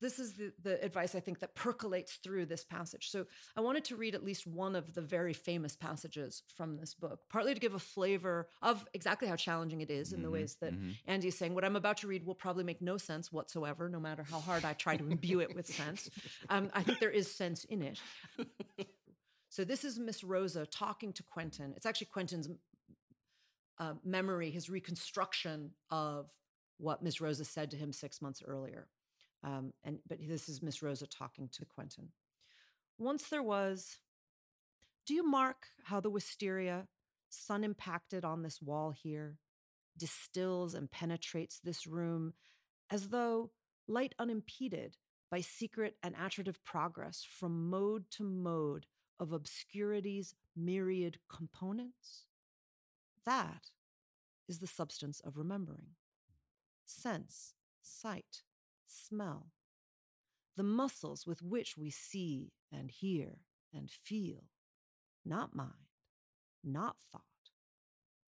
[0.00, 3.10] This is the, the advice I think that percolates through this passage.
[3.10, 3.26] So
[3.56, 7.20] I wanted to read at least one of the very famous passages from this book,
[7.28, 10.56] partly to give a flavor of exactly how challenging it is in the Mhm, ways
[10.60, 10.96] that mhm.
[11.06, 11.54] Andy is saying.
[11.54, 14.64] What I'm about to read will probably make no sense whatsoever, no matter how hard
[14.64, 16.08] I try to imbue it with sense.
[16.48, 18.00] Um, I think there is sense in it.
[19.50, 21.74] So this is Miss Rosa talking to Quentin.
[21.76, 22.48] It's actually Quentin's
[23.78, 26.30] uh, memory, his reconstruction of
[26.78, 28.88] what Miss Rosa said to him six months earlier.
[29.42, 32.08] Um, and but this is Miss Rosa talking to Quentin.
[32.98, 33.98] Once there was.
[35.06, 36.86] Do you mark how the wisteria,
[37.30, 39.38] sun impacted on this wall here,
[39.96, 42.34] distills and penetrates this room
[42.90, 43.50] as though
[43.88, 44.98] light unimpeded
[45.30, 48.86] by secret and attritive progress from mode to mode
[49.18, 52.26] of obscurity's myriad components?
[53.24, 53.70] That
[54.48, 55.94] is the substance of remembering.
[56.84, 58.42] Sense, sight,
[58.90, 59.52] smell,
[60.56, 63.38] the muscles with which we see and hear
[63.72, 64.44] and feel,
[65.24, 65.70] not mind,
[66.64, 67.22] not thought.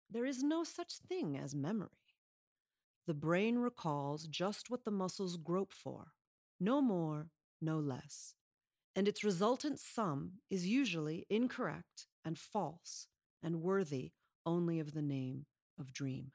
[0.09, 1.89] There is no such thing as memory.
[3.07, 6.13] The brain recalls just what the muscles grope for,
[6.59, 7.29] no more,
[7.61, 8.35] no less.
[8.95, 13.07] And its resultant sum is usually incorrect and false
[13.41, 14.11] and worthy
[14.45, 15.45] only of the name
[15.79, 16.31] of dream.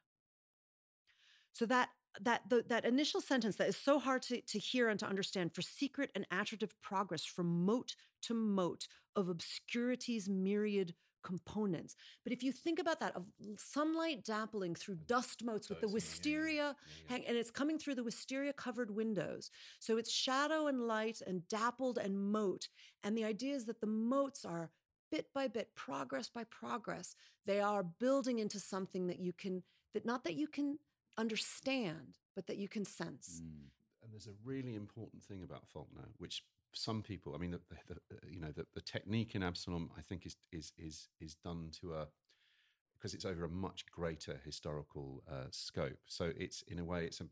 [1.53, 1.91] So that
[2.21, 5.55] that the, that initial sentence that is so hard to, to hear and to understand
[5.55, 8.87] for secret and attritive progress from mote to mote
[9.17, 10.95] of obscurity's myriad
[11.25, 11.97] components.
[12.23, 16.77] But if you think about that, of sunlight dappling through dust motes with the wisteria,
[17.09, 19.51] hang, and it's coming through the wisteria covered windows.
[19.81, 22.69] So it's shadow and light and dappled and mote.
[23.03, 24.71] And the idea is that the motes are
[25.11, 29.63] bit by bit, progress by progress, they are building into something that you can,
[29.95, 30.79] that not that you can
[31.19, 33.41] understand, but that you can sense.
[33.43, 33.71] Mm.
[34.03, 36.43] And there's a really important thing about Faulkner, which
[36.73, 40.03] some people, I mean, the, the, the, you know, the, the technique in Absalom, I
[40.03, 42.07] think, is is is is done to a
[43.05, 45.99] because it's over a much greater historical uh, scope.
[46.07, 47.27] So it's in a way, it's a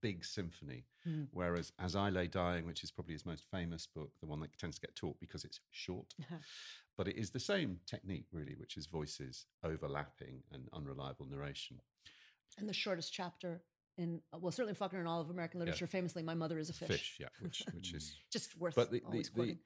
[0.00, 0.84] big symphony.
[1.06, 1.28] Mm.
[1.30, 4.56] Whereas As I Lay Dying, which is probably his most famous book, the one that
[4.58, 6.14] tends to get taught because it's short,
[6.96, 11.78] but it is the same technique really, which is voices overlapping and unreliable narration.
[12.58, 13.62] And the shortest chapter
[13.98, 16.72] in, uh, well, certainly Faulkner in all of American literature, famously, My Mother is a
[16.72, 16.88] Fish.
[16.88, 19.58] Fish, yeah, which which is Just worth but the, the, always the, quoting.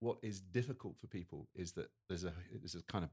[0.00, 3.10] what is difficult for people is that there's a there's a kind of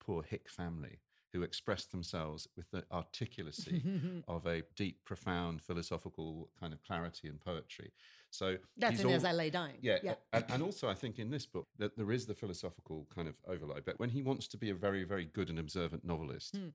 [0.00, 1.00] poor hick family
[1.32, 7.40] who express themselves with the articulacy of a deep, profound philosophical kind of clarity and
[7.40, 7.92] poetry.
[8.30, 9.76] So That's in al- As I Lay Dying.
[9.80, 10.14] Yeah, Yeah.
[10.32, 13.36] And, and also I think in this book that there is the philosophical kind of
[13.46, 13.78] overlay.
[13.84, 16.56] But when he wants to be a very, very good and observant novelist.
[16.56, 16.68] Hmm.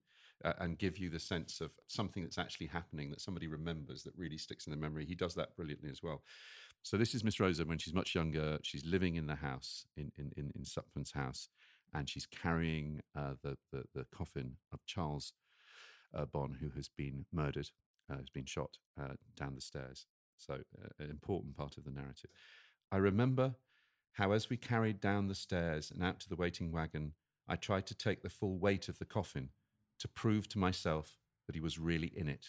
[0.44, 4.14] Uh, and give you the sense of something that's actually happening that somebody remembers that
[4.18, 5.06] really sticks in the memory.
[5.06, 6.24] He does that brilliantly as well.
[6.84, 8.60] So this is Miss Rosa when she's much younger.
[8.62, 11.48] She's living in the house in in in, in Sutpen's house,
[11.94, 15.34] and she's carrying uh, the, the the coffin of Charles
[16.14, 16.26] uh,
[16.60, 17.70] who has been murdered,
[18.12, 20.06] uh, has been shot uh, down the stairs.
[20.38, 22.30] So uh, an important part of the narrative.
[22.92, 23.56] I remember
[24.14, 27.14] how as we carried down the stairs and out to the waiting wagon,
[27.48, 29.50] I tried to take the full weight of the coffin
[30.00, 31.18] to prove to myself
[31.48, 32.48] that he was really in it.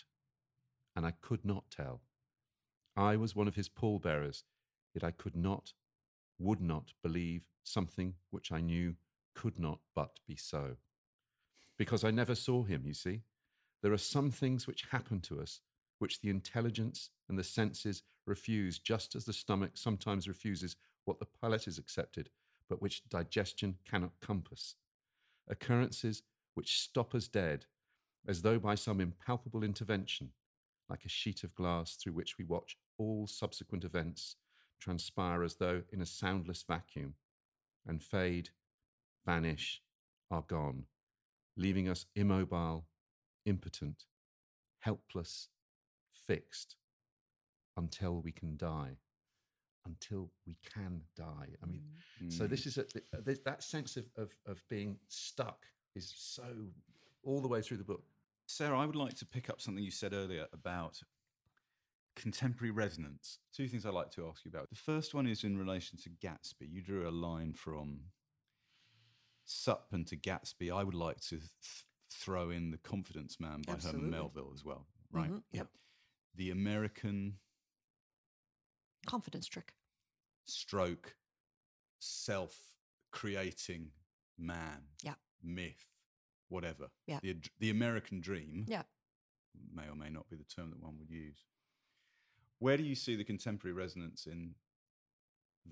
[0.95, 2.01] And I could not tell.
[2.97, 4.45] I was one of his pallbearers,
[4.95, 5.73] yet I could not,
[6.39, 8.95] would not believe something which I knew
[9.35, 10.77] could not but be so.
[11.77, 13.23] Because I never saw him, you see.
[13.83, 15.61] There are some things which happen to us
[15.99, 21.27] which the intelligence and the senses refuse, just as the stomach sometimes refuses what the
[21.41, 22.29] palate has accepted,
[22.69, 24.75] but which digestion cannot compass.
[25.49, 26.23] Occurrences
[26.57, 27.67] which stop us dead,
[28.27, 30.31] as though by some impalpable intervention,
[30.89, 34.37] like a sheet of glass through which we watch all subsequent events
[34.81, 37.15] transpire as though in a soundless vacuum,
[37.87, 38.51] and fade,
[39.27, 39.83] vanish,
[40.31, 40.85] are gone,
[41.57, 42.87] leaving us immobile,
[43.45, 44.05] impotent,
[44.81, 45.49] helpless,
[46.11, 46.77] fixed,
[47.77, 48.97] until we can die.
[49.85, 51.55] Until we can die.
[51.63, 51.83] I mean,
[52.29, 52.51] so Mm.
[52.51, 52.87] this is a,
[53.45, 55.67] that sense of, of, of being stuck
[55.97, 56.45] is so
[57.25, 58.05] all the way through the book.
[58.47, 61.01] Sarah, I would like to pick up something you said earlier about
[62.15, 63.39] contemporary resonance.
[63.53, 64.69] Two things I'd like to ask you about.
[64.71, 66.71] The first one is in relation to Gatsby.
[66.71, 68.01] You drew a line from
[69.47, 70.73] Sutpen to Gatsby.
[70.73, 74.03] I would like to th- throw in The Confidence Man by Absolutely.
[74.03, 74.87] Herman Melville as well.
[75.11, 75.31] Right.
[75.31, 75.69] Mhm, yep.
[76.37, 77.39] The American
[79.07, 79.75] Confidence trick.
[80.47, 81.17] stroke
[81.99, 82.75] self
[83.11, 83.91] creating
[84.39, 85.15] man, Yeah.
[85.47, 85.87] Myth,
[86.49, 86.89] whatever.
[87.07, 87.19] Yeah.
[87.23, 88.83] The, the American dream Yeah.
[89.75, 91.45] may or may not be the term that one would use.
[92.59, 94.55] Where do you see the contemporary resonance in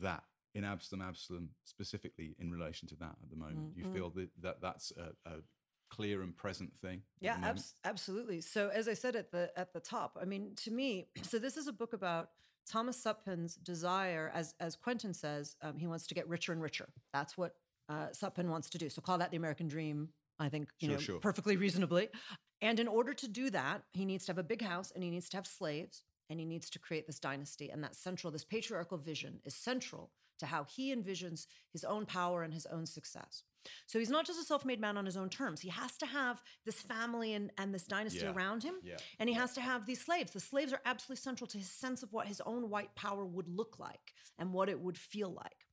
[0.00, 3.74] that, in Absalom, Absalom, specifically in relation to that at the moment?
[3.74, 5.36] Do you feel that, that that's a, a
[5.90, 7.02] clear and present thing?
[7.20, 8.40] Yeah, abs- absolutely.
[8.42, 11.56] So as I said at the at the top, I mean, to me, so this
[11.56, 12.30] is a book about
[12.70, 16.88] Thomas Sutpen's desire, as as Quentin says, um, he wants to get richer and richer.
[17.12, 17.54] That's what
[17.88, 18.06] uh,
[18.44, 18.88] wants to do.
[18.88, 20.08] So call that the American dream.
[20.38, 21.20] I think you Sure, know sure.
[21.20, 22.08] perfectly reasonably.
[22.60, 25.10] And in order to do that, he needs to have a big house and he
[25.10, 27.70] needs to have slaves and he needs to create this dynasty.
[27.70, 28.32] And that central.
[28.32, 30.10] This patriarchal vision is central
[30.40, 33.44] to how he envisions his own power and his own success.
[33.86, 35.60] So he's not just a self-made man on his own terms.
[35.60, 38.32] He has to have this family and, and this dynasty Yeah.
[38.32, 38.74] around him.
[38.82, 38.96] Yeah.
[39.18, 40.32] And he has to have these slaves.
[40.32, 43.48] The slaves are absolutely central to his sense of what his own white power would
[43.48, 45.63] look like and what it would feel like.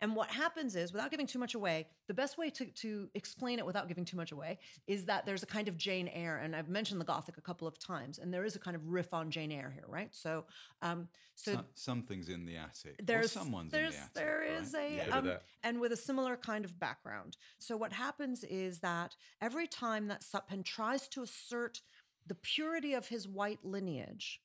[0.00, 3.58] And what happens is, without giving too much away, the best way to, to explain
[3.58, 6.54] it without giving too much away is that there's a kind of Jane Eyre, and
[6.54, 9.12] I've mentioned the Gothic a couple of times, and there is a kind of riff
[9.14, 10.08] on Jane Eyre here, right?
[10.12, 10.44] So,
[10.82, 12.96] um, so Some, something's in the attic.
[13.00, 14.14] or there's someone's there's in the attic.
[14.14, 14.62] there right?
[14.62, 15.18] is a Yeah.
[15.18, 15.32] um,
[15.62, 17.36] and with a similar kind of background.
[17.58, 21.80] So what happens is that every time that Sutpen tries to assert
[22.26, 24.40] the purity of his white lineage,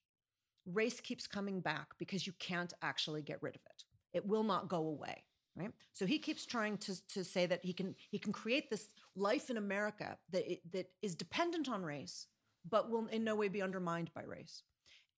[0.65, 3.83] race keeps coming back because you can't actually get rid of it.
[4.13, 5.23] It will not go away.
[5.55, 5.71] Right.
[5.93, 9.49] So he keeps trying to, to say that he can he can create this life
[9.49, 12.27] in America that it, that is dependent on race,
[12.69, 14.63] but will in no way be undermined by race.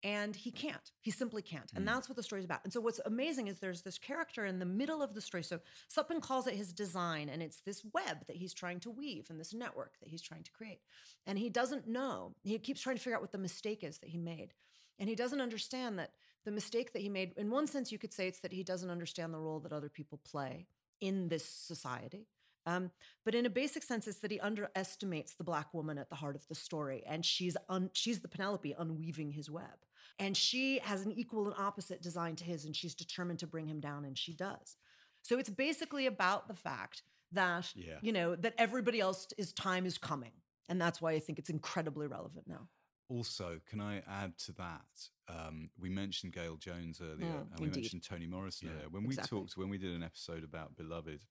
[0.04, 0.92] And he can't.
[1.02, 1.72] He simply can't.
[1.76, 1.94] And hmm.
[1.94, 2.62] that's what the story's about.
[2.64, 5.44] And so what's amazing is there's this character in the middle of the story.
[5.44, 5.60] So
[5.96, 9.40] Sutpen calls it his design, and it's this web that he's trying to weave and
[9.40, 10.80] this network that he's trying to create.
[11.28, 12.34] And he doesn't know.
[12.44, 14.54] He keeps trying to figure out what the mistake is that he made.
[14.98, 16.12] And he doesn't understand that
[16.46, 18.90] the mistake that he made, in one sense, you could say it's that he doesn't
[18.90, 20.68] understand the role that other people play
[21.00, 22.28] in this society.
[22.66, 22.92] Um,
[23.26, 26.36] but in a basic sense, it's that he underestimates the black woman at the heart
[26.36, 29.80] of the story, and she's un- she's the Penelope unweaving his web,
[30.20, 33.66] and she has an equal and opposite design to his, and she's determined to bring
[33.68, 34.78] him down, and she does.
[35.24, 37.98] So it's basically about the fact that Yeah.
[38.04, 40.34] you know that everybody else is time is coming,
[40.70, 42.68] and that's why I think it's incredibly relevant now.
[43.12, 45.10] Also, can I add to that?
[45.28, 47.82] Um, we mentioned Gayl Jones earlier, Mm, and we indeed.
[47.82, 48.90] mentioned Toni Morrison Yeah, earlier.
[48.90, 51.26] When we talked, when we did an episode about Beloved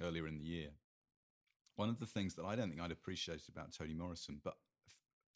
[0.00, 0.70] earlier in the year,
[1.76, 4.56] one of the things that I don't think I'd appreciated about Toni Morrison, but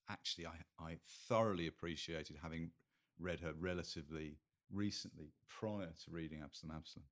[0.08, 0.96] actually I, I
[1.28, 2.70] thoroughly appreciated having
[3.18, 4.38] read her relatively
[4.70, 7.04] recently prior to reading Absalom Absalom,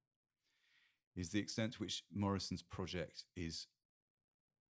[1.14, 3.66] is the extent to which Morrison's project is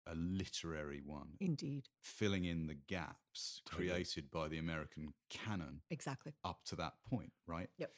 [0.06, 3.88] a literary one Indeed, filling in the gaps Totally.
[3.88, 6.34] created by the American canon exactly.
[6.44, 7.68] up to that point, right?
[7.78, 7.92] Yep.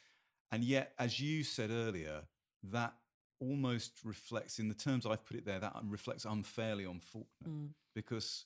[0.51, 2.23] And yet, as you said earlier,
[2.63, 2.93] that
[3.39, 7.69] almost reflects, in the terms I've put it there, that reflects unfairly on Faulkner Mm.
[7.95, 8.45] because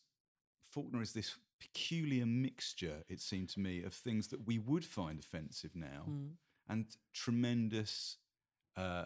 [0.61, 5.19] Faulkner is this peculiar mixture, it seemed to me, of things that we would find
[5.19, 6.37] offensive now Mm.
[6.67, 8.17] and tremendous
[8.75, 9.05] uh,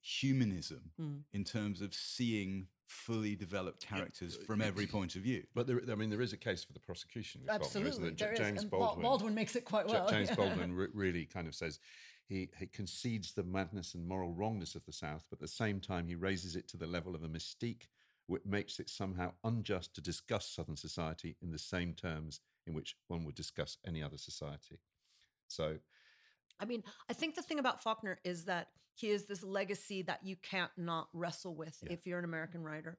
[0.00, 1.24] humanism Mm.
[1.32, 5.46] in terms of seeing fully developed characters from every point of view.
[5.54, 7.42] But there, I mean, there is a case for the prosecution.
[7.42, 8.16] with Faulkner, isn't Absolutely, there?
[8.26, 8.38] there is.
[8.38, 9.02] James And Baldwin.
[9.02, 10.08] Baldwin makes it quite well.
[10.10, 10.34] James yeah.
[10.34, 11.78] Baldwin re- really kind of says
[12.26, 15.80] he, he concedes the madness and moral wrongness of the South, but at the same
[15.80, 17.88] time he raises it to the level of a mystique
[18.26, 22.96] which makes it somehow unjust to discuss Southern society in the same terms in which
[23.08, 24.78] one would discuss any other society.
[25.48, 25.78] So
[26.60, 30.20] I mean, I think the thing about Faulkner is that he is this legacy that
[30.24, 31.92] you can't not wrestle with Yeah.
[31.92, 32.98] if you're an American writer.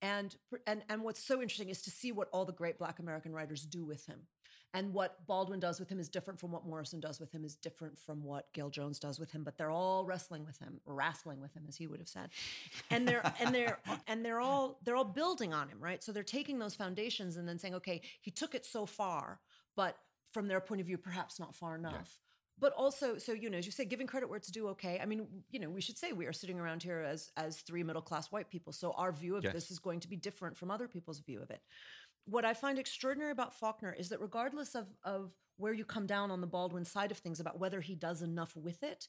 [0.00, 0.34] And,
[0.66, 3.64] and and what's so interesting is to see what all the great black American writers
[3.64, 4.26] do with him.
[4.74, 7.56] And what Baldwin does with him is different from what Morrison does with him, is
[7.56, 11.40] different from what Gayl Jones does with him, but they're all wrestling with him, wrestling
[11.42, 12.30] with him, as he would have said.
[12.90, 16.02] And they're and they're and they're all they're all building on him, right?
[16.02, 19.40] So they're taking those foundations and then saying, okay, he took it so far,
[19.76, 19.98] but
[20.32, 22.18] from their point of view, perhaps not far enough.
[22.58, 24.68] But also, so you know, as you say, giving credit where it's due.
[24.68, 27.58] Okay, I mean, you know, we should say we are sitting around here as as
[27.62, 29.52] three middle class white people, so our view of Yes.
[29.52, 31.60] this is going to be different from other people's view of it.
[32.26, 36.30] What I find extraordinary about Faulkner is that regardless of of where you come down
[36.30, 39.08] on the Baldwin side of things about whether he does enough with it,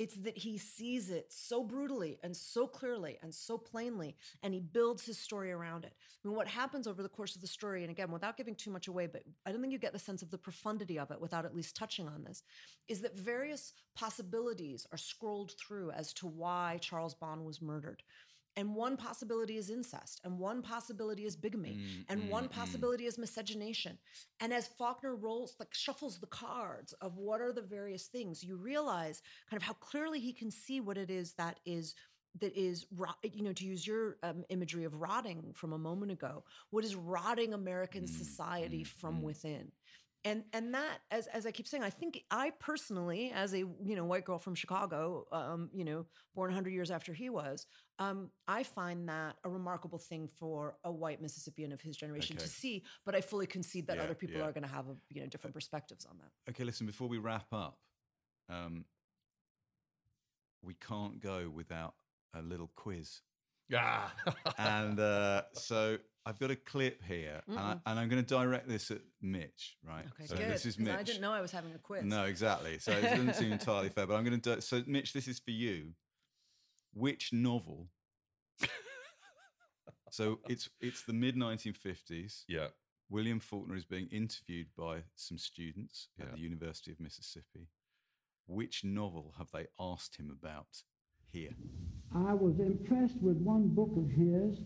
[0.00, 4.60] it's that he sees it so brutally and so clearly and so plainly, and he
[4.60, 5.92] builds his story around it.
[5.92, 8.70] I mean, what happens over the course of the story, and again, without giving too
[8.70, 11.20] much away, but I don't think you get the sense of the profundity of it
[11.20, 12.42] without at least touching on this,
[12.88, 18.02] is that various possibilities are scrolled through as to why Charles Bon was murdered.
[18.56, 22.52] And one possibility is incest, and one possibility is bigamy, Mm, and one mm, mm.
[22.52, 23.98] possibility is miscegenation.
[24.40, 28.56] And as Faulkner rolls, like shuffles the cards of what are the various things, you
[28.56, 31.94] realize kind of how clearly he can see what it is that is
[32.40, 36.12] that is rot, you know to use your um, imagery of rotting from a moment
[36.12, 39.22] ago what is rotting american Mm, society mm, from mm.
[39.22, 39.72] within
[40.24, 43.96] and and that as as i keep saying i think i personally as a you
[43.96, 46.04] know white girl from chicago um you know
[46.34, 47.66] born 100 years after he was
[47.98, 52.44] um i find that a remarkable thing for a white mississippian of his generation Okay.
[52.44, 54.46] to see but i fully concede that Yeah, other people yeah.
[54.46, 57.18] are going to have a, you know different perspectives on that Okay, listen, before we
[57.18, 57.78] wrap up,
[58.48, 58.84] um,
[60.62, 61.94] we can't go without
[62.34, 63.20] a little quiz.
[63.68, 64.08] Yeah.
[64.58, 68.68] and uh, so I've got a clip here, and, I, and I'm going to direct
[68.68, 70.04] this at Mitch, right?
[70.14, 70.94] okay so good this is 'cause Mitch.
[70.98, 72.78] i didn't know i was having a quiz No, exactly.
[72.78, 74.60] So it doesn't seem entirely fair, but I'm going to do.
[74.60, 75.94] So, Mitch, this is for you.
[76.92, 77.88] Which novel?
[80.10, 82.44] so it's it's the mid 1950s.
[82.48, 82.68] yeah.
[83.08, 87.66] William Faulkner is being interviewed by some students at the University of Mississippi.
[88.46, 90.82] Which novel have they asked him about
[91.32, 91.50] here?
[92.14, 94.60] I was impressed with one book of his.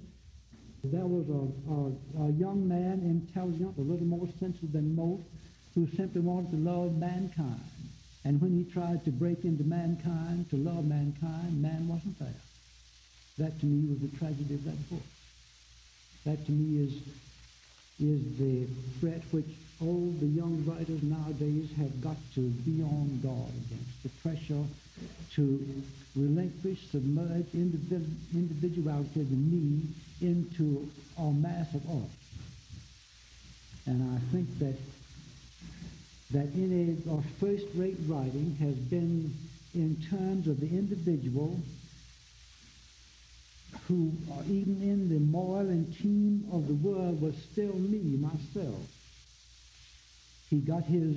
[0.92, 5.22] There was a, a, a young man, intelligent, a little more sensitive than most,
[5.74, 7.60] who simply wanted to love mankind.
[8.24, 12.40] And when he tried to break into mankind, to love mankind, man wasn't there.
[13.38, 15.02] That to me was the tragedy of that book.
[16.24, 16.94] That to me is,
[18.00, 18.66] is the
[19.00, 19.48] threat which
[19.80, 24.64] all the young writers nowadays have got to be on guard against, the pressure
[25.34, 25.82] to
[26.14, 29.82] relinquish, submerge individ- individuality of the me
[30.20, 30.88] into
[31.18, 32.10] a mass of art.
[33.86, 34.76] And I think that
[36.30, 39.32] that in a, first-rate writing has been
[39.74, 41.60] in terms of the individual
[43.86, 48.80] who, uh, even in the moil and team of the world, was still me, myself.
[50.48, 51.16] He got his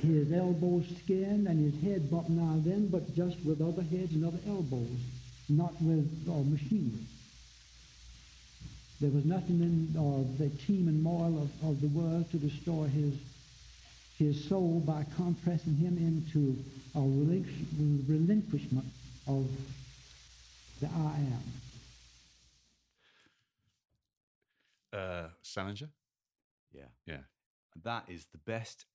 [0.00, 4.12] his elbows skinned and his head bumped now and then, but just with other heads
[4.12, 4.98] and other elbows,
[5.48, 7.04] not with uh, machinery.
[9.00, 12.86] There was nothing in uh, the team and moil of, of the world to destroy
[12.88, 13.14] his
[14.18, 16.56] his soul by compressing him into
[16.96, 18.86] a relinquish- relinquishment
[19.28, 19.48] of
[20.80, 21.14] the I
[24.92, 24.98] am.
[24.98, 25.90] Uh, Salinger.
[26.72, 26.88] Yeah.
[27.06, 27.20] Yeah.
[27.84, 28.86] That is the best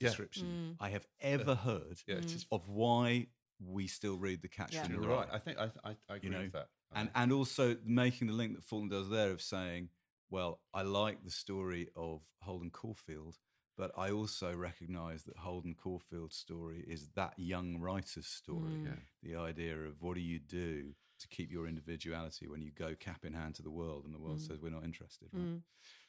[0.00, 0.08] Yeah.
[0.08, 2.46] description I have ever heard Yeah, it is.
[2.52, 3.26] of why
[3.60, 4.86] we still read The Catcher Yeah.
[4.86, 5.16] in the You're Rye.
[5.16, 5.28] right.
[5.32, 6.68] I think I, I, I agree know, with that.
[6.92, 9.88] I and think- and also making the link that Faulkner does there of saying,
[10.30, 13.38] well, I like the story of Holden Caulfield,
[13.76, 18.72] but I also recognise that Holden Caulfield's story is that young writer's story.
[18.72, 18.84] Mm.
[18.86, 19.00] Yeah.
[19.22, 23.24] The idea of what do you do to keep your individuality when you go cap
[23.24, 24.46] in hand to the world and the world Mm.
[24.46, 25.28] says we're not interested.
[25.32, 25.42] Right?
[25.42, 25.62] Mm.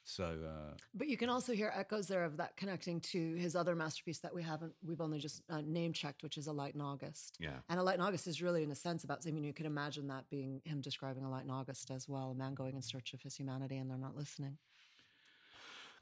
[0.03, 3.75] So uh, But you can also hear echoes there of that connecting to his other
[3.75, 6.81] masterpiece that we haven't, we've only just uh, name checked, which is A Light in
[6.81, 7.37] August.
[7.39, 7.57] yeah.
[7.69, 9.65] And A Light in August is really, in a sense, about, I mean, you can
[9.65, 12.81] imagine that being him describing A Light in August as well, a man going in
[12.81, 14.57] search of his humanity and they're not listening.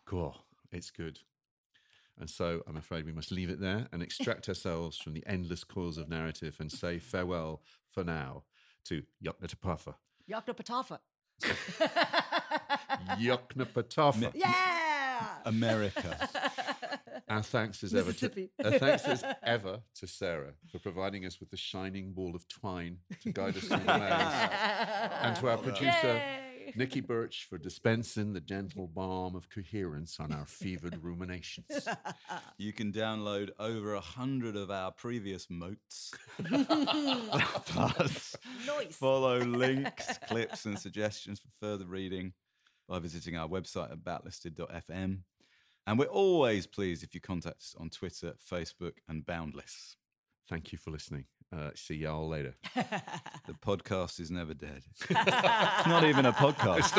[0.05, 0.35] Cool.
[0.71, 1.19] It's good.
[2.19, 5.63] And so I'm afraid we must leave it there and extract ourselves from the endless
[5.63, 8.43] coils of narrative and say farewell for now
[8.87, 9.95] to Yoknatapatha.
[10.29, 10.99] Yakna Patafa.
[13.19, 14.31] Yoknapatawpha.
[14.33, 15.27] yeah!
[15.45, 16.29] America.
[17.29, 21.49] Our thanks as ever to, our thanks as ever to Sarah for providing us with
[21.49, 24.49] the shining ball of twine to guide us through the maze.
[25.21, 26.36] And to our producer, Yay!
[26.75, 31.65] Nikki Birch for dispensing the gentle balm of coherence on our fevered ruminations.
[32.57, 36.11] You can download over a hundred of our previous motes.
[37.65, 38.95] Plus, Nice.
[38.95, 42.33] follow links, clips, and suggestions for further reading
[42.89, 45.19] by visiting our website at backlisted.fm.
[45.85, 49.95] And we're always pleased if you contact us on Twitter, Facebook, and Boundless.
[50.49, 51.25] Thank you for listening.
[51.55, 52.55] Uh, see y'all later.
[53.47, 54.81] The podcast is never dead.
[55.09, 56.91] it's not even a podcast.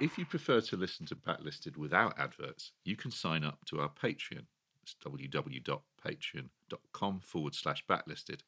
[0.00, 3.88] If you prefer to listen to Backlisted without adverts, you can sign up to our
[3.88, 4.44] Patreon.
[4.82, 8.40] It's www.patreon.com forward slash backlisted.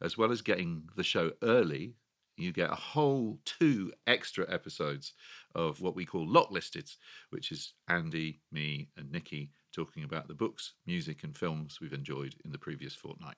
[0.00, 1.94] As well as getting the show early,
[2.36, 5.12] you get a whole two extra episodes
[5.54, 6.90] of what we call Lock Listed,
[7.30, 12.34] which is Andy, me, and Nikki talking about the books, music, and films we've enjoyed
[12.44, 13.36] in the previous fortnight.